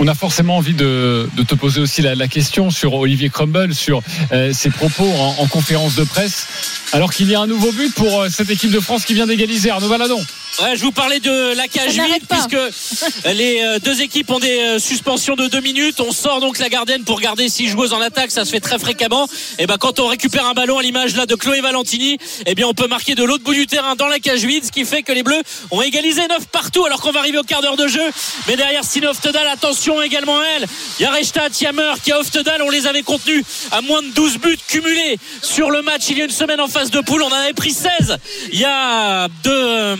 [0.00, 4.52] On a forcément envie de, te poser aussi la, question sur Olivier Crumble, sur euh,
[4.52, 6.46] ses propos en, conférence de presse,
[6.92, 9.26] alors qu'il y a un nouveau but pour euh, cette équipe de France qui vient
[9.26, 9.70] d'égaliser.
[9.70, 10.24] Arnaud Valadon.
[10.60, 12.56] Ouais, je vous parlais de la cage vide puisque
[13.26, 16.00] les euh, deux équipes ont des euh, suspensions de deux minutes.
[16.00, 18.32] On sort donc la gardienne pour garder six joueuses en attaque.
[18.32, 19.28] Ça se fait très fréquemment.
[19.60, 22.66] Et ben quand on récupère un ballon à l'image là de Chloé Valentini, eh bien
[22.66, 25.04] on peut marquer de l'autre bout du terrain dans la cage vide, ce qui fait
[25.04, 27.86] que les Bleus ont égalisé neuf partout alors qu'on va arriver au quart d'heure de
[27.86, 28.02] jeu.
[28.48, 30.66] Mais derrière Stine Oftedal, attention également à elle.
[30.98, 32.62] Il y a Rechta, Tiamer, qui a Oftedal.
[32.62, 36.22] On les avait contenus à moins de 12 buts cumulés sur le match il y
[36.22, 37.22] a une semaine en phase de poule.
[37.22, 38.18] On en avait pris 16
[38.52, 39.96] il y a deux, euh,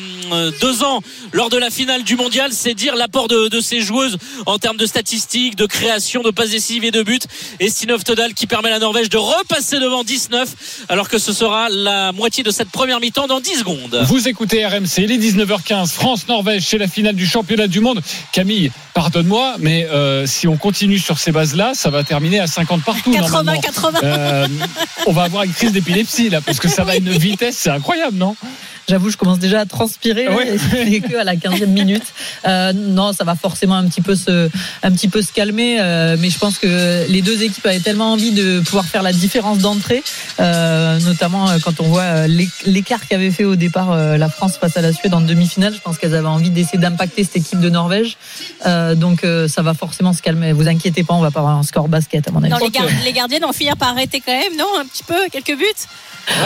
[0.60, 1.00] deux ans
[1.32, 2.52] lors de la finale du mondial.
[2.52, 6.84] C'est dire l'apport de, ces joueuses en termes de statistiques, de création, de passes décisives
[6.84, 7.18] et de buts.
[7.60, 7.68] Et
[8.04, 12.12] Todal qui permet à la Norvège de repasser devant 19 alors que ce sera la
[12.12, 14.04] moitié de cette première mi-temps dans 10 secondes.
[14.06, 18.00] Vous écoutez RMC, il est 19h15, France-Norvège chez la finale du championnat du monde.
[18.32, 22.82] Camille, pardonne-moi, mais euh, si on continue sur ces bases-là, ça va terminer à 50
[22.82, 23.12] partout.
[23.12, 24.00] 80, 80.
[24.02, 24.48] Euh,
[25.06, 27.70] on va avoir une crise d'épilepsie là, parce que ça va à une vitesse, c'est
[27.70, 28.36] incroyable, non?
[28.88, 30.28] J'avoue, je commence déjà à transpirer
[30.86, 32.04] et que à la 15e minute.
[32.46, 34.48] Euh, non, ça va forcément un petit peu se,
[34.82, 38.12] un petit peu se calmer, euh, mais je pense que les deux équipes avaient tellement
[38.12, 40.02] envie de pouvoir faire la différence d'entrée,
[40.40, 44.80] euh, notamment quand on voit l'écart qu'avait fait au départ euh, la France face à
[44.80, 45.74] la Suède en demi-finale.
[45.74, 48.16] Je pense qu'elles avaient envie d'essayer d'impacter cette équipe de Norvège.
[48.96, 50.52] donc ça va forcément se calmer.
[50.52, 52.50] Vous inquiétez pas, on va pas avoir un score basket à mon avis.
[52.50, 55.56] Non, les, les gardiens vont finir par arrêter quand même, non Un petit peu, quelques
[55.56, 55.64] buts.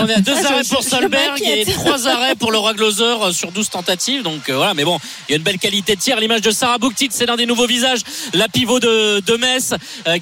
[0.02, 3.70] On est à deux arrêts pour Solberg et trois arrêts pour Laura Gloser sur 12
[3.70, 4.22] tentatives.
[4.22, 6.18] Donc voilà, mais bon, il y a une belle qualité de tir.
[6.18, 8.00] L'image de Sarah Bouktit, c'est l'un des nouveaux visages,
[8.34, 9.74] la pivot de, de Metz,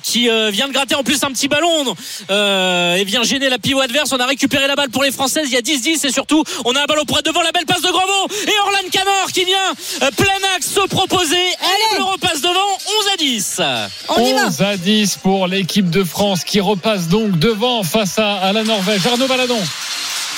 [0.02, 1.94] qui vient de gratter en plus un petit ballon
[2.30, 4.12] et vient gêner la pivot adverse.
[4.12, 5.44] On a récupéré la balle pour les Françaises.
[5.46, 7.82] Il y a 10-10 et surtout, on a un ballon pour devant la belle passe
[7.82, 11.36] de Gravo et Orlan Canor qui vient plein axe se proposer.
[11.36, 13.60] Elle le repasse devant 11 à 10.
[14.08, 14.46] On y va.
[14.46, 18.64] 11 à 10 pour l'équipe de France qui repasse donc devant face à, à la
[18.64, 19.06] Norvège.
[19.06, 19.62] Arnaud Baladon.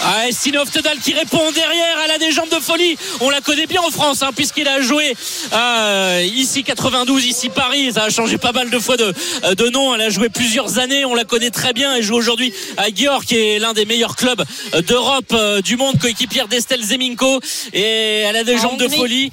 [0.04, 2.96] Ah, Sinov Tedal qui répond derrière, elle a des jambes de folie.
[3.20, 5.14] On la connaît bien en France, hein, puisqu'il a joué
[5.52, 7.92] euh, ici 92, ici Paris.
[7.92, 9.14] Ça a changé pas mal de fois de,
[9.54, 9.94] de nom.
[9.94, 11.94] Elle a joué plusieurs années, on la connaît très bien.
[11.94, 14.42] Elle joue aujourd'hui à Gior, qui est l'un des meilleurs clubs
[14.88, 17.40] d'Europe, euh, du monde, coéquipière d'Estelle Zeminko.
[17.72, 19.30] Et elle a des jambes de folie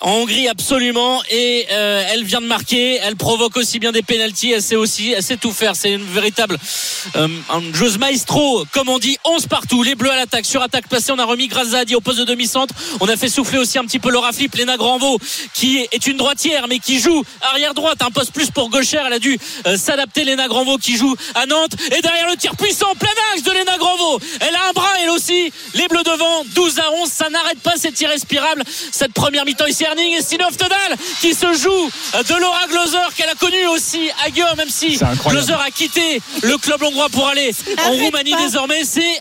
[0.00, 1.22] en Hongrie absolument.
[1.30, 2.96] Et euh, elle vient de marquer.
[3.02, 4.52] Elle provoque aussi bien des pénalties.
[4.52, 5.76] Elle sait aussi elle sait tout faire.
[5.76, 6.56] C'est une véritable
[7.16, 7.28] euh,
[7.72, 8.64] joueuse maestro.
[8.72, 9.82] Comme on dit 11 partout.
[9.82, 10.46] Les bleus à l'attaque.
[10.46, 12.74] Sur attaque passée on a remis Grazadi au poste de demi-centre.
[13.00, 15.18] On a fait souffler aussi un petit peu Laura Flip Léna Granvaux
[15.54, 18.02] qui est une droitière mais qui joue arrière droite.
[18.02, 20.24] Un poste plus pour gauchère elle a dû euh, s'adapter.
[20.24, 21.72] Léna Granvaux qui joue à Nantes.
[21.96, 24.18] Et derrière le tir puissant plein axe de Léna Granvaux.
[24.40, 25.52] Elle a un bras elle aussi.
[25.74, 29.66] Les bleus devant 12 à 11 ça n'arrête pas ces tirs respirables cette première mi-temps
[29.66, 31.90] ici et Sinov Todal qui se joue
[32.22, 36.56] de Laura Gloser qu'elle a connu aussi à Guillaume même si Gloser a quitté le
[36.58, 37.50] club hongrois pour aller
[37.84, 38.84] en Roumanie désormais.
[38.84, 39.20] C'est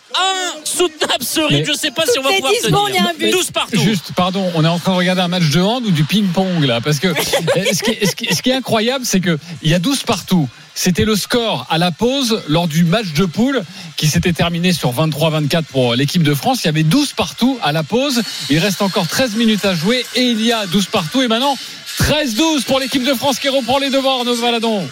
[0.55, 1.71] insoutenable ce rythme.
[1.73, 3.31] Je sais pas si on va pouvoir tenir.
[3.31, 3.79] 12 partout.
[3.79, 6.63] Juste pardon on est en train de regarder un match de hand ou du ping-pong
[6.63, 7.13] là parce que
[7.73, 10.47] ce, qui est, ce, qui est, incroyable c'est que il y a 12 partout
[10.81, 13.63] c'était le score à la pause lors du match de poule
[13.97, 16.63] qui s'était terminé sur 23-24 pour l'équipe de France.
[16.63, 18.21] Il y avait 12 partout à la pause.
[18.49, 21.21] Il reste encore 13 minutes à jouer et il y a 12 partout.
[21.21, 21.57] Et maintenant,
[21.99, 24.87] 13-12 pour l'équipe de France qui reprend les devants, Arnaud Valadon.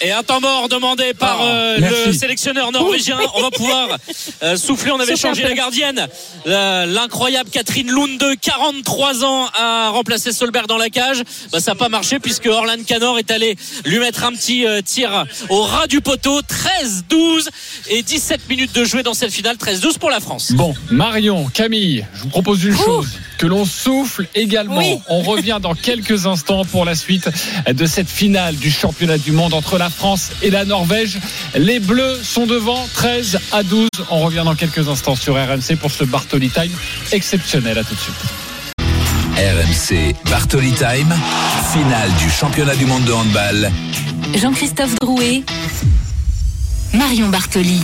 [0.00, 3.18] Et un temps mort demandé par ah, euh, le sélectionneur norvégien.
[3.34, 3.98] On va pouvoir
[4.42, 4.90] euh, souffler.
[4.90, 6.06] On avait changé la gardienne.
[6.44, 11.22] L'incroyable Catherine Lunde, 43 ans, a remplacé Solberg dans la cage.
[11.52, 14.80] Bah, ça n'a pas marché puisque Orlan Canor est allé lui mettre un petit euh,
[14.82, 16.40] tir au ras du poteau.
[16.40, 17.48] 13-12
[17.90, 19.56] et 17 minutes de jouer dans cette finale.
[19.56, 20.52] 13-12 pour la France.
[20.52, 23.08] Bon, Marion, Camille, je vous propose une chose
[23.42, 25.02] que l'on souffle également.
[25.08, 27.28] On revient dans quelques instants pour la suite
[27.66, 31.18] de cette finale du championnat du monde entre la France et la Norvège.
[31.56, 33.88] Les Bleus sont devant 13 à 12.
[34.10, 36.70] On revient dans quelques instants sur RMC pour ce Bartoli Time
[37.10, 37.78] exceptionnel.
[37.78, 38.14] À tout de suite.
[39.34, 41.12] RMC Bartoli Time,
[41.72, 43.72] finale du championnat du monde de handball.
[44.36, 45.42] Jean-Christophe Drouet,
[46.94, 47.80] Marion Bartoli.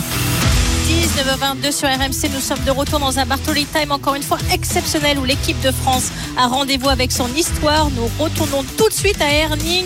[0.89, 2.33] 19h22 sur RMC.
[2.33, 5.71] Nous sommes de retour dans un Bartoli Time encore une fois exceptionnel où l'équipe de
[5.71, 7.91] France a rendez-vous avec son histoire.
[7.91, 9.85] Nous retournons tout de suite à Erning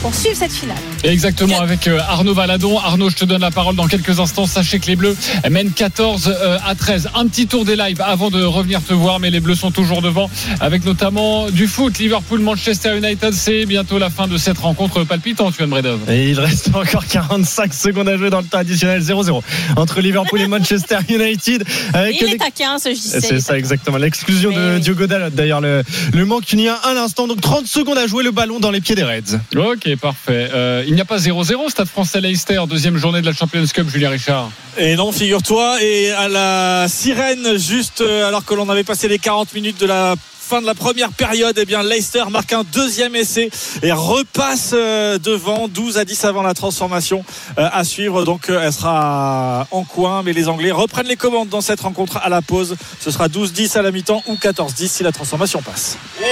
[0.00, 0.91] pour suivre cette finale.
[1.04, 2.78] Exactement, avec euh, Arnaud Valadon.
[2.78, 4.46] Arnaud, je te donne la parole dans quelques instants.
[4.46, 5.16] Sachez que les Bleus
[5.50, 7.10] mènent 14 euh, à 13.
[7.14, 10.02] Un petit tour des lives avant de revenir te voir, mais les Bleus sont toujours
[10.02, 11.98] devant, avec notamment du foot.
[11.98, 16.10] Liverpool-Manchester United, c'est bientôt la fin de cette rencontre palpitante, Tuan Bredov.
[16.10, 19.42] Et il reste encore 45 secondes à jouer dans le temps additionnel 0-0
[19.76, 21.64] entre Liverpool et Manchester United.
[21.94, 23.96] Avec il est à 15, C'est ça, exactement.
[23.96, 27.26] L'exclusion de Diogo Dalot, d'ailleurs, le, le manque il y a un instant.
[27.26, 29.38] Donc 30 secondes à jouer le ballon dans les pieds des Reds.
[29.56, 30.48] Ok, parfait.
[30.52, 33.88] Euh, il n'y a pas 0-0, Stade français Leicester, deuxième journée de la Champions Cup,
[33.88, 34.50] Julien Richard.
[34.76, 39.18] Et non, figure-toi, et à la sirène, juste euh, alors que l'on avait passé les
[39.18, 43.16] 40 minutes de la fin de la première période, eh bien Leicester marque un deuxième
[43.16, 43.48] essai
[43.82, 47.24] et repasse euh, devant 12 à 10 avant la transformation
[47.56, 48.26] à suivre.
[48.26, 52.28] Donc elle sera en coin, mais les Anglais reprennent les commandes dans cette rencontre à
[52.28, 52.76] la pause.
[53.00, 55.96] Ce sera 12-10 à la mi-temps ou 14-10 si la transformation passe.
[56.20, 56.24] Oh,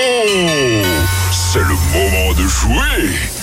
[1.53, 3.40] c'est le moment de jouer.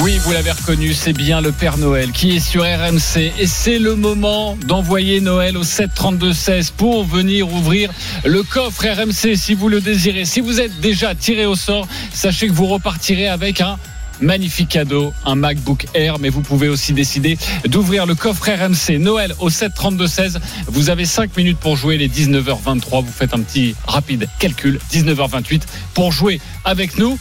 [0.00, 3.78] Oui, vous l'avez reconnu, c'est bien le Père Noël qui est sur RMC et c'est
[3.78, 7.90] le moment d'envoyer Noël au 732-16 pour venir ouvrir
[8.24, 10.24] le coffre RMC si vous le désirez.
[10.24, 13.78] Si vous êtes déjà tiré au sort, sachez que vous repartirez avec un
[14.22, 19.34] magnifique cadeau, un MacBook Air, mais vous pouvez aussi décider d'ouvrir le coffre RMC Noël
[19.40, 20.38] au 732-16.
[20.68, 23.04] Vous avez 5 minutes pour jouer les 19h23.
[23.04, 25.62] Vous faites un petit rapide calcul, 19h28
[25.94, 27.18] pour jouer avec nous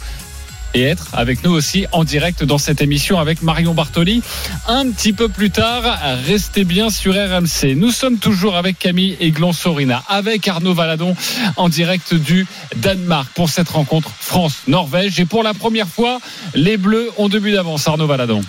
[0.74, 4.22] et être avec nous aussi en direct dans cette émission avec Marion Bartoli.
[4.68, 5.84] Un petit peu plus tard,
[6.26, 7.76] restez bien sur RMC.
[7.76, 11.16] Nous sommes toujours avec Camille Aiglon-Sorina, avec Arnaud Valadon
[11.58, 12.46] en direct du
[12.78, 15.20] Danemark pour cette rencontre France-Norvège.
[15.20, 16.20] Et pour la première fois,
[16.54, 18.42] les Bleus ont deux buts d'avance, Arnaud Valadon.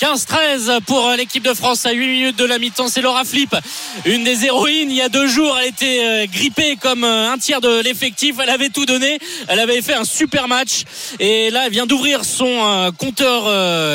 [0.00, 2.88] 15-13 pour euh, l'équipe de France à 8 minutes de la mi-temps.
[2.88, 3.54] C'est Laura Flip,
[4.04, 4.90] une des héroïnes.
[4.90, 8.36] Il y a deux jours, elle était euh, grippée comme euh, un tiers de l'effectif.
[8.42, 9.18] Elle avait tout donné.
[9.48, 10.82] Elle avait fait un super match.
[11.18, 13.44] Et là, elle vient d'ouvrir son compteur.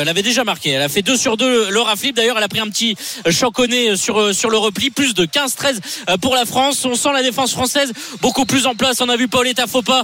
[0.00, 0.70] Elle avait déjà marqué.
[0.70, 2.16] Elle a fait 2 sur 2 Laura Flip.
[2.16, 2.96] D'ailleurs, elle a pris un petit
[3.30, 4.90] choconné sur, sur le repli.
[4.90, 6.84] Plus de 15-13 pour la France.
[6.84, 9.00] On sent la défense française beaucoup plus en place.
[9.00, 10.02] On a vu Pauletta Fopa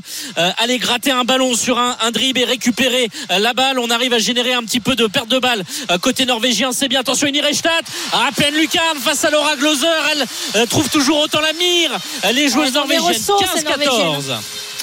[0.58, 3.78] aller gratter un ballon sur un, un et récupérer la balle.
[3.78, 5.64] On arrive à générer un petit peu de perte de balle
[5.96, 6.72] côté norvégien.
[6.72, 7.00] C'est bien.
[7.00, 9.86] Attention, Inirestadt à pleine lucarne face à Laura Gloser.
[10.12, 11.90] Elle euh, trouve toujours autant la mire.
[12.34, 14.32] Les joueuses norvégiennes 15-14.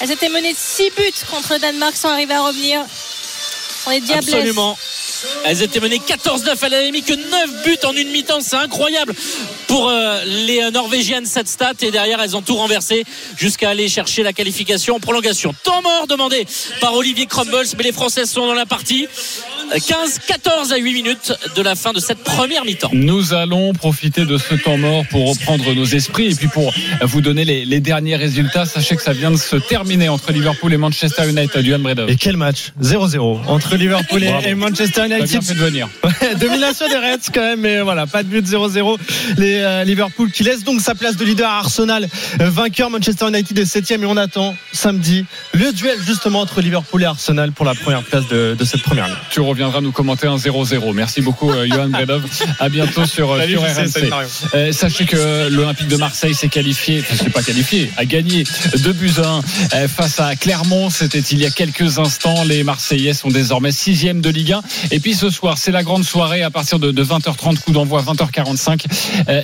[0.00, 2.84] Elles étaient menées de 6 buts contre Danemark sans arriver à revenir.
[3.86, 4.34] On est diablesses.
[4.34, 4.76] Absolument.
[5.44, 6.56] Elles étaient menées 14-9.
[6.62, 8.40] Elle n'avait mis que 9 buts en une mi-temps.
[8.40, 9.14] C'est incroyable
[9.68, 11.72] pour euh, les Norvégiennes cette stat.
[11.80, 13.04] Et derrière, elles ont tout renversé
[13.36, 15.54] jusqu'à aller chercher la qualification en prolongation.
[15.62, 16.46] Temps mort demandé
[16.80, 17.68] par Olivier Crumbles.
[17.78, 19.06] Mais les Françaises sont dans la partie.
[19.70, 22.90] 15, 14 à 8 minutes de la fin de cette première mi-temps.
[22.92, 27.20] Nous allons profiter de ce temps mort pour reprendre nos esprits et puis pour vous
[27.20, 28.64] donner les, derniers résultats.
[28.64, 31.62] Sachez que ça vient de se terminer entre Liverpool et Manchester United.
[31.62, 31.74] du
[32.08, 32.72] Et quel match?
[32.82, 35.42] 0-0 entre Liverpool et Manchester United.
[35.42, 35.88] Fait de venir.
[36.40, 38.98] domination des Reds quand même, mais voilà, pas de but 0-0.
[39.38, 42.08] Les euh, Liverpool qui laisse donc sa place de leader à Arsenal,
[42.40, 47.02] euh, vainqueur Manchester United est 7 et on attend samedi le duel justement entre Liverpool
[47.02, 49.16] et Arsenal pour la première place de, cette première ligne
[49.56, 50.92] viendra nous commenter un 0-0.
[50.92, 52.24] Merci beaucoup, euh, Johan Bredov.
[52.60, 54.10] À bientôt sur, euh, sur RMC.
[54.54, 58.44] Euh, sachez que l'Olympique de Marseille s'est qualifié, enfin, c'est pas qualifié, a gagné
[58.78, 59.14] 2 buts
[59.72, 60.90] 1 face à Clermont.
[60.90, 62.44] C'était il y a quelques instants.
[62.44, 64.62] Les Marseillais sont désormais 6 de Ligue 1.
[64.90, 68.84] Et puis ce soir, c'est la grande soirée à partir de, 20h30, coup d'envoi 20h45.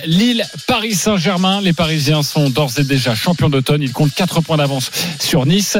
[0.05, 1.61] Lille, Paris Saint-Germain.
[1.61, 3.81] Les Parisiens sont d'ores et déjà champions d'automne.
[3.81, 5.77] Ils comptent 4 points d'avance sur Nice,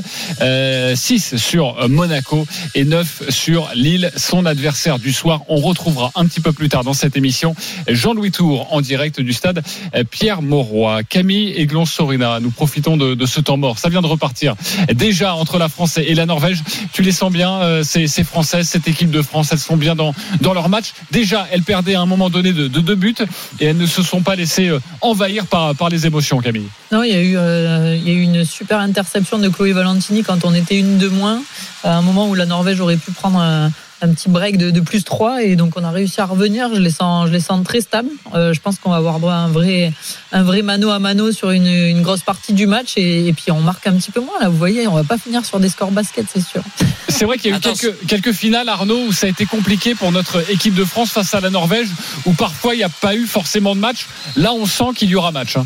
[0.95, 5.41] 6 sur Monaco et 9 sur Lille son adversaire du soir.
[5.49, 7.55] On retrouvera un petit peu plus tard dans cette émission
[7.88, 9.62] Jean-Louis Tour en direct du stade
[10.09, 11.03] Pierre Mauroy.
[11.03, 13.79] Camille et Sorina, nous profitons de, ce temps mort.
[13.79, 14.55] Ça vient de repartir.
[14.93, 18.88] Déjà entre la France et la Norvège, tu les sens bien, euh, ces, Françaises, cette
[18.88, 20.93] équipe de France, elles sont bien dans, leur match.
[21.12, 23.15] Déjà, elles perdaient à un moment donné de, deux buts
[23.59, 26.67] et elles ne se sont pas laissées euh, envahir par, les émotions, Camille.
[26.91, 29.73] Non, il y, a eu, euh, il y a eu une super interception de Chloé
[29.73, 31.41] Valentini quand on était une de moins,
[31.83, 33.71] à un moment où la Norvège aurait pu prendre
[34.03, 36.69] un petit break de, plus 3 et donc on a réussi à revenir.
[36.73, 38.09] Je les sens, je les sens très stables.
[38.35, 39.93] Euh, je pense qu'on va avoir droit à un vrai,
[40.33, 43.87] un vrai mano à mano sur une, grosse partie du match et, puis on marque
[43.87, 44.39] un petit peu moins.
[44.41, 46.61] Là, vous voyez, on va pas finir sur des scores basket, c'est sûr.
[47.07, 49.95] C'est vrai qu'il y a eu quelques, quelques finales, Arnaud, où ça a été compliqué
[49.95, 51.87] pour notre équipe de France face à la Norvège,
[52.25, 54.07] où parfois il n'y a pas eu forcément de match.
[54.35, 55.55] Là, on sent qu'il y aura match.
[55.55, 55.65] Hein.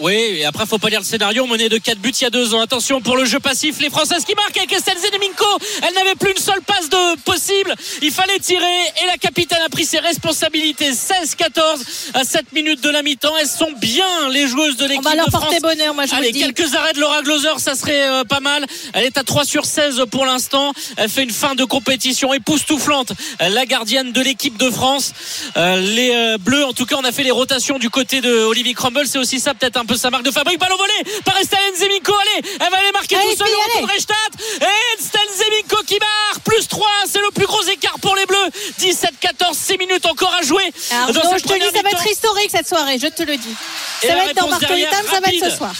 [0.00, 1.46] Oui, et après, faut pas lire le scénario.
[1.46, 2.60] Menée de 4 buts il y a 2 ans.
[2.60, 3.80] Attention pour le jeu passif.
[3.80, 5.44] Les Françaises qui marquent avec Estelle Zeneminko.
[5.86, 7.74] Elle n'avait plus une seule passe de possible.
[8.00, 8.64] Il fallait tirer
[9.02, 10.92] et la capitaine a pris ses responsabilités.
[10.92, 13.34] 16-14 à 7 minutes de la mi-temps.
[13.40, 15.04] Elles sont bien, les joueuses de l'équipe.
[15.04, 16.40] On va leur porter bonheur, moi je Allez, vous dis.
[16.40, 18.64] quelques arrêts de Laura Gloser, ça serait euh, pas mal.
[18.94, 20.72] Elle est à 3 sur 16 pour l'instant.
[20.96, 23.12] Elle fait une fin de compétition époustouflante.
[23.40, 25.12] La gardienne de l'équipe de France.
[25.56, 28.32] Euh, les euh, Bleus, en tout cas, on a fait les rotations du côté de
[28.44, 29.06] Olivier Crumble.
[29.06, 30.92] C'est aussi ça, peut-être un peu sa marque de fabrique ballon volé
[31.24, 32.12] par Estelle Zemiko.
[32.14, 34.32] Allez, elle va aller marquer tout seul contre Reichstadt.
[34.60, 36.44] Et Estelle Zemiko qui marque.
[36.44, 38.50] Plus 3, c'est le plus gros écart pour les Bleus.
[38.78, 40.62] 17-14, 6 minutes encore à jouer.
[40.92, 43.54] Alors, je te dis, ça va être historique cette soirée, je te le dis.
[44.00, 45.72] ça va être dans Bartolitam, ça va être ce soir.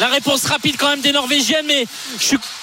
[0.00, 1.86] La réponse rapide quand même des Norvégiennes, mais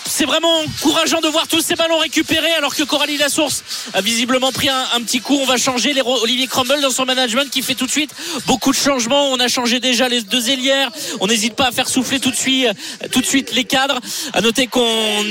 [0.05, 3.63] c'est vraiment encourageant de voir tous ces ballons récupérés alors que Coralie Lassource
[3.93, 5.37] a visiblement pris un, petit coup.
[5.41, 8.13] On va changer les Olivier Crumble dans son management qui fait tout de suite
[8.47, 9.29] beaucoup de changements.
[9.31, 10.91] On a changé déjà les deux ailières.
[11.21, 12.67] On n'hésite pas à faire souffler tout de suite,
[13.11, 13.99] tout de suite les cadres.
[14.33, 14.81] À noter qu'on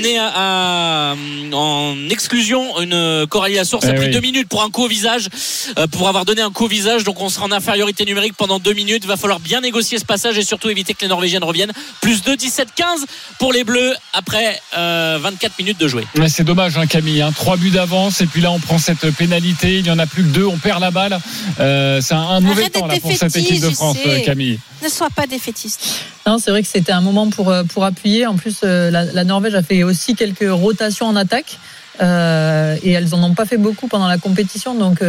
[0.03, 1.13] est à,
[1.51, 2.79] en exclusion.
[2.81, 5.29] Une Coralie Lassource a eh pris deux minutes pour un coup au visage,
[5.77, 7.03] euh, pour avoir donné un coup au visage.
[7.03, 9.03] Donc on sera en infériorité numérique pendant deux minutes.
[9.03, 12.23] Il va falloir bien négocier ce passage et surtout éviter que les Norvégiennes reviennent plus
[12.23, 13.05] de 17-15
[13.39, 16.05] pour les Bleus après 24 euh, minutes de jouer.
[16.27, 17.21] c'est dommage, hein, Camille.
[17.21, 17.31] Hein.
[17.33, 19.77] Trois buts d'avance et puis là on prend cette pénalité.
[19.77, 20.45] Il n'y en a plus que deux.
[20.45, 21.17] On perd la balle.
[21.59, 24.59] Euh, c'est un, mauvais temps là, pour cette équipe de France, Camille.
[24.83, 26.05] Ne sois pas défaitiste.
[26.25, 28.25] Non, c'est vrai que c'était un moment pour, euh, pour appuyer.
[28.25, 31.57] En plus, la, Norvège a fait aussi quelques rotations en attaque.
[31.99, 34.73] et elles n'en ont pas fait beaucoup pendant la compétition.
[34.75, 34.99] Donc,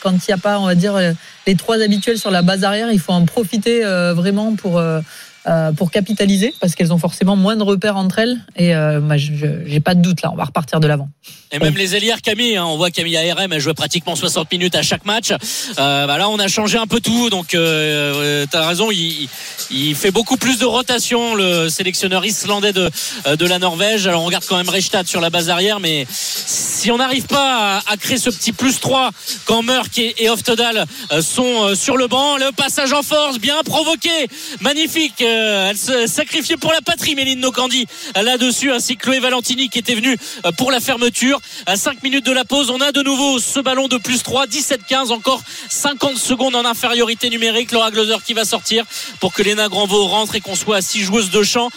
[0.00, 0.94] quand il n'y a pas, on va dire,
[1.46, 3.82] les trois habituels sur la base arrière, il faut en profiter
[4.14, 4.80] vraiment pour
[5.48, 8.38] euh, pour capitaliser parce qu'elles ont forcément moins de repères entre elles.
[8.56, 11.08] Et euh, bah, j'ai pas de doute là, on va repartir de l'avant.
[11.50, 14.74] Et même les ailières Camille, hein, on voit Camille ARM, elle jouait pratiquement 60 minutes
[14.74, 15.30] à chaque match.
[15.30, 19.94] Euh, bah là, on a changé un peu tout, donc euh, tu as raison, il,
[19.94, 22.90] fait beaucoup plus de rotation, le sélectionneur islandais de,
[23.34, 24.06] de la Norvège.
[24.06, 27.82] Alors on regarde quand même Reichstad sur la base arrière, mais si on n'arrive pas
[27.86, 29.10] à, créer ce petit plus 3
[29.46, 30.84] quand Murk et, et Oftedal
[31.22, 34.10] sont sur le banc, le passage en force, bien provoqué,
[34.60, 35.24] magnifique.
[35.38, 39.94] Elle se sacrifiait pour la patrie, Méline Nocandi, là-dessus, ainsi que Chloé Valentini qui était
[39.94, 40.16] venue
[40.56, 41.40] pour la fermeture.
[41.66, 44.46] À 5 minutes de la pause, on a de nouveau ce ballon de plus 3,
[44.46, 47.72] 17-15, encore 50 secondes en infériorité numérique.
[47.72, 48.84] Laura Gloser qui va sortir
[49.20, 51.70] pour que Léna Granvaux rentre et qu'on soit à 6 joueuses de champ.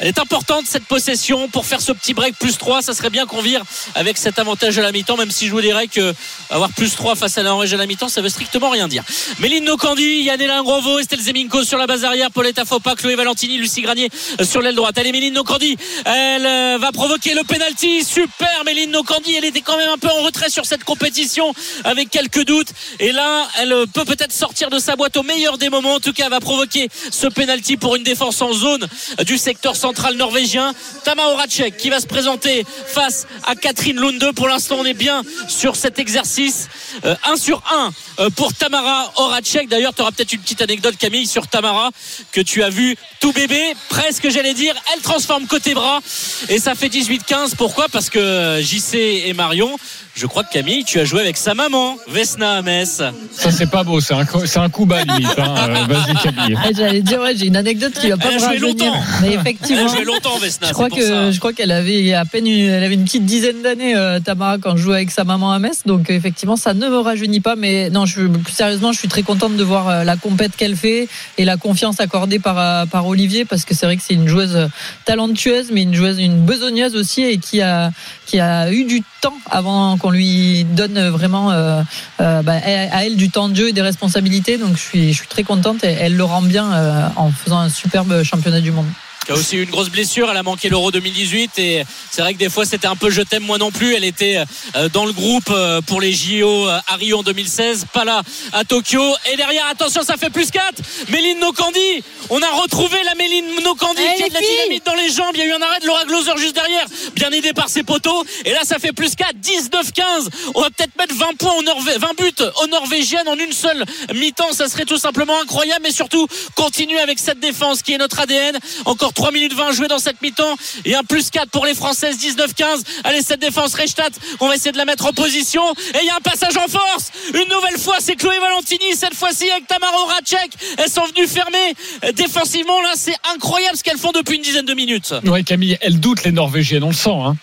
[0.00, 2.82] Elle est importante cette possession pour faire ce petit break plus 3.
[2.82, 3.64] Ça serait bien qu'on vire
[3.96, 6.14] avec cet avantage à la mi-temps, même si je vous dirais que
[6.50, 9.02] avoir plus 3 face à la Norvège à la mi-temps, ça veut strictement rien dire.
[9.40, 13.82] Méline Nocandi, Yannela Granvaux, Estelle Zeminko sur la base arrière, Pauletta Fopa, Chloé Valentini, Lucie
[13.82, 14.08] Granier
[14.44, 14.96] sur l'aile droite.
[14.98, 18.04] Allez, Méline Nocandi, elle euh, va provoquer le penalty.
[18.04, 22.10] Super, Méline Nocandi, elle était quand même un peu en retrait sur cette compétition avec
[22.10, 22.68] quelques doutes.
[23.00, 25.94] Et là, elle peut peut-être sortir de sa boîte au meilleur des moments.
[25.94, 28.86] En tout cas, elle va provoquer ce penalty pour une défense en zone
[29.26, 30.74] du secteur central norvégien.
[31.04, 34.32] Tama Horacek qui va se présenter face à Catherine Lunde.
[34.34, 36.68] Pour l'instant, on est bien sur cet exercice.
[37.04, 39.68] 1 euh, sur 1 euh, pour Tamara Horacek.
[39.68, 41.90] D'ailleurs, tu auras peut-être une petite anecdote, Camille, sur Tamara
[42.32, 44.74] que tu as vu tout bébé, presque, j'allais dire.
[44.94, 46.00] Elle transforme côté bras
[46.48, 47.56] et ça fait 18-15.
[47.56, 47.88] Pourquoi?
[47.88, 48.94] Parce que JC
[49.26, 49.76] et Marion
[50.18, 53.02] je crois que Camille, tu as joué avec sa maman, Vesna à Metz.
[53.30, 55.38] Ça, c'est pas beau, c'est un, c'est un coup bas limite.
[55.38, 55.54] Hein.
[55.68, 56.58] Euh, vas-y, Camille.
[56.74, 58.94] J'allais dire, ouais, j'ai une anecdote qui va pas Elle a joué longtemps.
[59.20, 59.82] Mais effectivement.
[59.82, 60.68] Elle a joué longtemps, Vesna.
[60.68, 63.62] Je crois, que, je crois qu'elle avait à peine une, elle avait une petite dizaine
[63.62, 65.82] d'années, euh, Tamara, quand je jouais avec sa maman à Metz.
[65.84, 67.54] Donc, effectivement, ça ne me rajeunit pas.
[67.54, 70.76] Mais non, je, plus sérieusement, je suis très contente de voir euh, la compète qu'elle
[70.76, 74.28] fait et la confiance accordée par, par Olivier parce que c'est vrai que c'est une
[74.28, 74.68] joueuse
[75.04, 77.90] talentueuse, mais une joueuse, une besogneuse aussi et qui a,
[78.26, 81.82] qui a eu du temps avant qu'on lui donne vraiment euh,
[82.20, 84.58] euh, bah, à elle du temps de jeu et des responsabilités.
[84.58, 87.58] Donc je suis, je suis très contente et elle le rend bien euh, en faisant
[87.58, 88.86] un superbe championnat du monde
[89.28, 90.30] qui a aussi eu une grosse blessure.
[90.30, 93.20] Elle a manqué l'Euro 2018 et c'est vrai que des fois c'était un peu je
[93.20, 93.94] t'aime moi non plus.
[93.94, 94.42] Elle était
[94.74, 98.22] euh, dans le groupe euh, pour les JO à Rio en 2016, pas là
[98.52, 99.02] à Tokyo.
[99.30, 100.64] Et derrière, attention, ça fait plus 4.
[101.10, 105.10] Méline Nokandi, on a retrouvé la Méline Nokandi qui a de la dynamite dans les
[105.10, 105.32] jambes.
[105.34, 107.82] Il y a eu un arrêt de Laura Gloser juste derrière, bien aidé par ses
[107.82, 108.24] poteaux.
[108.46, 110.28] Et là, ça fait plus 4, 19-15.
[110.54, 114.52] On va peut-être mettre 20 points au 20 buts aux Norvégiennes en une seule mi-temps.
[114.52, 118.58] Ça serait tout simplement incroyable, mais surtout continuer avec cette défense qui est notre ADN.
[118.86, 120.54] Encore 3 minutes 20 jouées dans cette mi-temps.
[120.84, 124.70] Et un plus 4 pour les Françaises 19-15 allez cette défense Reichstadt on va essayer
[124.70, 125.62] de la mettre en position.
[125.94, 127.10] Et il y a un passage en force.
[127.34, 128.94] Une nouvelle fois c'est Chloé Valentini.
[128.94, 130.52] Cette fois-ci avec Tamara Horacek.
[130.78, 131.74] Elles sont venues fermer.
[132.14, 135.12] Défensivement là c'est incroyable ce qu'elles font depuis une dizaine de minutes.
[135.24, 137.36] Ouais Camille elles doutent les Norvégiennes on le sent hein.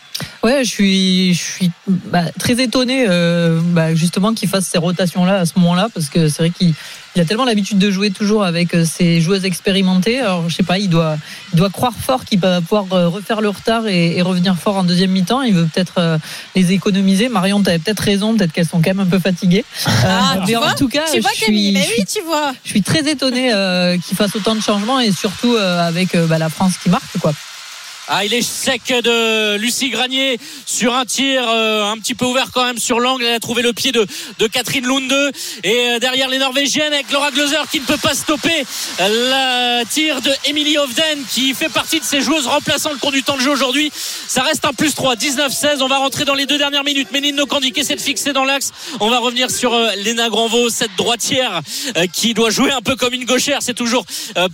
[0.43, 5.39] Ouais, je suis, je suis bah, très étonné euh, bah, justement qu'il fasse ces rotations-là
[5.39, 6.73] à ce moment-là, parce que c'est vrai qu'il
[7.16, 10.20] il a tellement l'habitude de jouer toujours avec ses euh, joueuses expérimentées.
[10.20, 11.18] Alors, je sais pas, il doit,
[11.53, 14.84] il doit croire fort qu'il va pouvoir euh, refaire le retard et, revenir fort en
[14.84, 15.41] deuxième mi-temps.
[15.43, 16.20] Il veut peut-être
[16.55, 17.30] les économiser.
[17.30, 19.63] Marion, tu avais peut-être raison, peut-être qu'elles sont quand même un peu fatiguées.
[20.03, 22.53] Ah, mais en tout cas, je, suis, mais oui, tu vois.
[22.63, 23.51] je suis très étonné
[24.03, 27.34] qu'il fasse autant de changements et surtout avec bah, la France qui marque, quoi.
[28.08, 30.38] Ah, il est sec de Lucie Granier
[30.68, 33.26] sur un tir euh, un petit peu ouvert quand même sur l'angle.
[33.26, 34.06] Elle a trouvé le pied de,
[34.38, 35.32] de Catherine Lunde.
[35.64, 38.64] Et euh, derrière les Norvégiennes avec Laura Gloser qui ne peut pas stopper
[38.99, 43.24] le tir de Emily Hovden qui fait partie de ces joueuses remplaçantes qui ont du
[43.24, 43.91] temps de jeu aujourd'hui.
[44.28, 45.82] Ça reste un plus 3, 19-16.
[45.82, 47.12] On va rentrer dans les deux dernières minutes.
[47.12, 48.72] Méline Nocandi qui essaie de fixer dans l'axe.
[48.99, 51.62] On va revenir sur euh, Léna Granvaux, cette droitière
[52.14, 53.64] qui doit jouer un peu comme une gauchère.
[53.64, 54.06] C'est toujours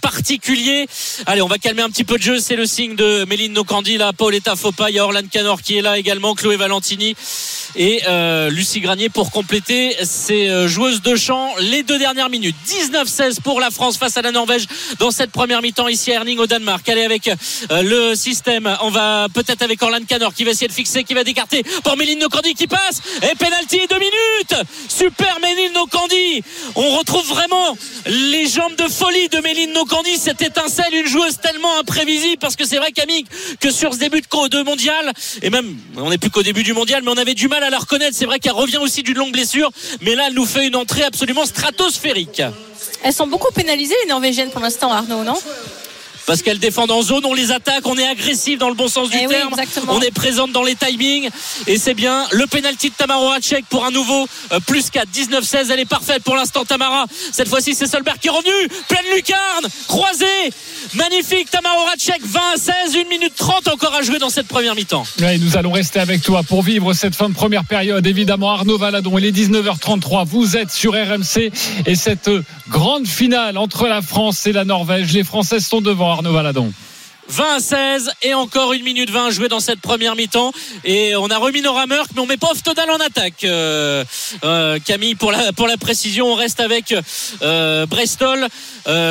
[0.02, 0.88] particulier.
[1.26, 2.40] Allez, on va calmer un petit peu de jeu.
[2.40, 5.64] C'est le signe de Méline Céline Nocandi là, Pauletta Fopa, il y a Orlan Canor
[5.64, 7.16] qui est là également, Chloé Valentini
[7.76, 12.56] et euh, Lucie Granier pour compléter ces euh, joueuses de champ les deux dernières minutes.
[12.68, 14.66] 19-16 pour la France face à la Norvège
[15.00, 18.70] dans cette première mi-temps ici à Erning au Danemark allez avec euh, le système.
[18.82, 21.98] On va peut-être avec Orlan Canor qui va essayer de fixer qui va décarter pour
[21.98, 23.02] Méline Nocandi qui passe.
[23.24, 24.68] Et penalty deux minutes.
[24.88, 26.44] Super Méline Nocandi.
[26.76, 30.18] On retrouve vraiment les jambes de folie de Méline Nocandi.
[30.18, 33.26] Cette étincelle une joueuse tellement imprévisible parce que c'est vrai Camille
[33.60, 35.12] que sur ce début de mondial
[35.42, 37.70] et même on n'est plus qu'au début du mondial mais on avait du mal à
[37.70, 38.16] la reconnaître.
[38.16, 41.04] C'est vrai qu'elle revient aussi d'une longue blessure mais là elle nous fait une entrée
[41.04, 42.42] absolument stratosphérique.
[43.04, 45.38] Elles sont beaucoup pénalisées les norvégiennes pour l'instant Arnaud non?
[46.32, 49.10] Parce qu'elles défendent en zone, on les attaque, on est agressif dans le bon sens
[49.10, 49.54] du Eh terme,
[49.90, 51.28] on est présente dans les timings.
[51.68, 55.70] Et c'est bien le penalty de Tamara Horacek pour un nouveau euh, plus 4 19-16
[55.74, 57.04] elle est parfaite pour l'instant Tamara.
[57.34, 58.70] Cette fois-ci c'est Solberg qui est revenu.
[58.88, 60.26] Pleine lucarne croisée.
[60.94, 64.76] Magnifique Tamara Horacek 20 à 16 1 minute 30 encore à jouer dans cette première
[64.76, 65.04] mi-temps.
[65.20, 68.08] Ouais, nous allons rester avec toi pour vivre cette fin de première période.
[68.08, 71.52] Évidemment Arnaud Valadon il est 19h33 vous êtes sur RMC
[71.86, 72.30] et cette
[72.70, 75.12] grande finale entre la France et la Norvège.
[75.12, 76.72] Les Françaises sont devant Arnaud Valadon
[77.32, 80.52] 20 à 16 et encore une minute 20 jouée dans cette première mi-temps.
[80.84, 84.04] Et on a remis Nora Murk mais on met pas Oftodal en attaque euh,
[84.44, 86.28] euh, Camille pour la, pour la précision.
[86.28, 86.94] On reste avec
[87.42, 88.48] euh, Brestol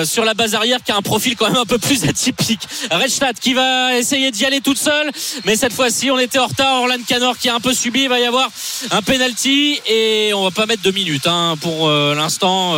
[0.05, 2.61] sur la base arrière qui a un profil quand même un peu plus atypique.
[2.91, 5.11] Redstadt qui va essayer d'y aller toute seule
[5.47, 6.83] mais cette fois-ci on était en retard.
[6.83, 8.03] Orlan Canor qui a un peu subi.
[8.03, 8.51] Il va y avoir
[8.91, 12.75] un penalty et on va pas mettre deux minutes hein, pour l'instant.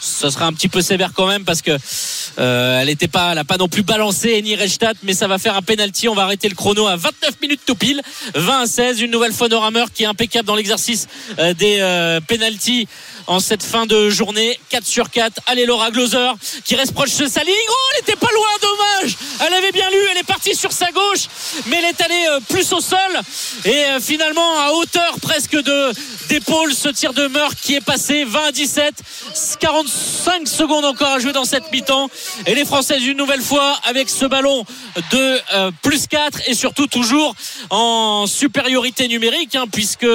[0.00, 1.76] Ça serait un petit peu sévère quand même parce que
[2.38, 4.45] elle pas pas non plus balancé
[5.02, 6.08] Mais ça va faire un penalty.
[6.08, 8.02] On va arrêter le chrono à 29 minutes tout pile.
[8.34, 9.48] 20 à 16 une nouvelle fois
[9.92, 12.88] qui est impeccable dans l'exercice euh, des euh, penalties
[13.26, 16.32] en cette fin de journée 4 sur 4 allez Laura Gloser
[16.64, 19.16] qui reste proche de sa ligne oh elle était pas loin dommage.
[19.46, 21.28] Elle avait bien lu elle est partie sur sa gauche
[21.66, 22.98] mais elle est allée euh, plus au sol.
[23.64, 25.92] Et euh, finalement à hauteur presque de
[26.28, 28.94] d'épaule ce tir de Murk qui est passé 20 à 17
[29.60, 32.08] 45 secondes encore à jouer dans cette mi-temps.
[32.46, 34.64] Et les Françaises une nouvelle fois avec ce ballon
[35.12, 37.34] de euh, plus 4 et surtout toujours
[37.70, 40.06] en supériorité numérique hein, puisque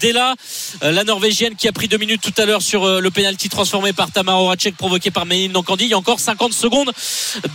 [0.00, 0.34] Della
[0.82, 3.48] euh, la norvégienne qui a pris deux minutes tout à l'heure sur euh, le penalty
[3.48, 5.84] transformé par Tamara Horacek provoqué par Méline Nankandi.
[5.84, 6.90] Il y a encore 50 secondes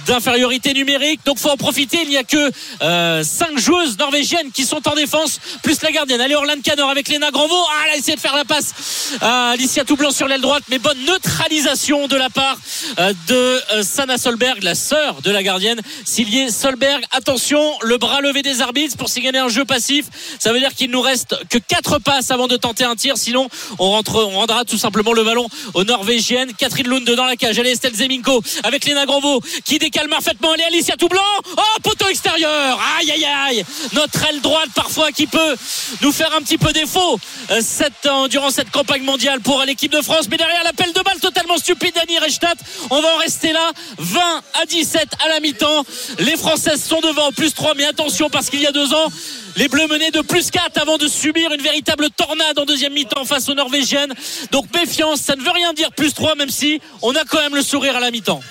[0.06, 1.22] d'infériorité numérique.
[1.26, 2.00] Donc faut en profiter.
[2.04, 6.22] Il n'y a que euh, 5 joueuses norvégiennes qui sont en défense plus la gardienne.
[6.22, 7.64] Allez Orlan Canor avec Léna Granvaux.
[7.70, 8.74] Ah, elle a essayé de faire la passe
[9.22, 12.58] à Alicia Toublanc sur l'aile droite mais bonne neutralisation de la part
[13.00, 17.04] euh, de euh, Sana Solberg la sœur de la gardienne Sylvie Solberg.
[17.12, 20.06] Attention le bras levé des arbitres pour signaler un jeu passif.
[20.40, 23.18] Ça veut dire qu'il nous reste que 4 passes avant de tenter un tir.
[23.18, 26.53] Sinon on rentre on rendra tout simplement le ballon aux Norvégiennes.
[26.53, 27.59] Catherine Lund dans la cage.
[27.59, 30.51] Allez Estelle Zeminko avec Léna Granvaux qui décale parfaitement.
[30.51, 31.21] Allez Alicia Toublanc.
[31.57, 32.80] Oh poteau extérieur.
[32.99, 33.65] Aïe aïe aïe.
[33.93, 35.55] Notre aile droite parfois qui peut
[36.01, 37.19] nous faire un petit peu défaut
[37.51, 37.61] euh,
[38.05, 40.28] euh, durant cette campagne mondiale pour l'équipe de France.
[40.30, 42.57] Mais derrière l'appel de balle totalement stupide d'Annie Reichstadt.
[42.89, 43.71] On va en rester là.
[43.97, 44.21] 20
[44.61, 45.86] à 17 à la mi-temps.
[46.19, 47.32] Les Françaises sont devant.
[47.32, 49.11] Plus 3 mais attention parce qu'il y a deux ans
[49.56, 53.26] les Bleus menaient de plus 4 avant de subir une véritable tornade en deuxième mi-temps
[53.26, 54.14] face aux Norvégiennes.
[54.51, 57.56] Donc méfiance ça ne veut rien dire plus 3 même si on a quand même
[57.56, 58.41] le sourire à la mi-temps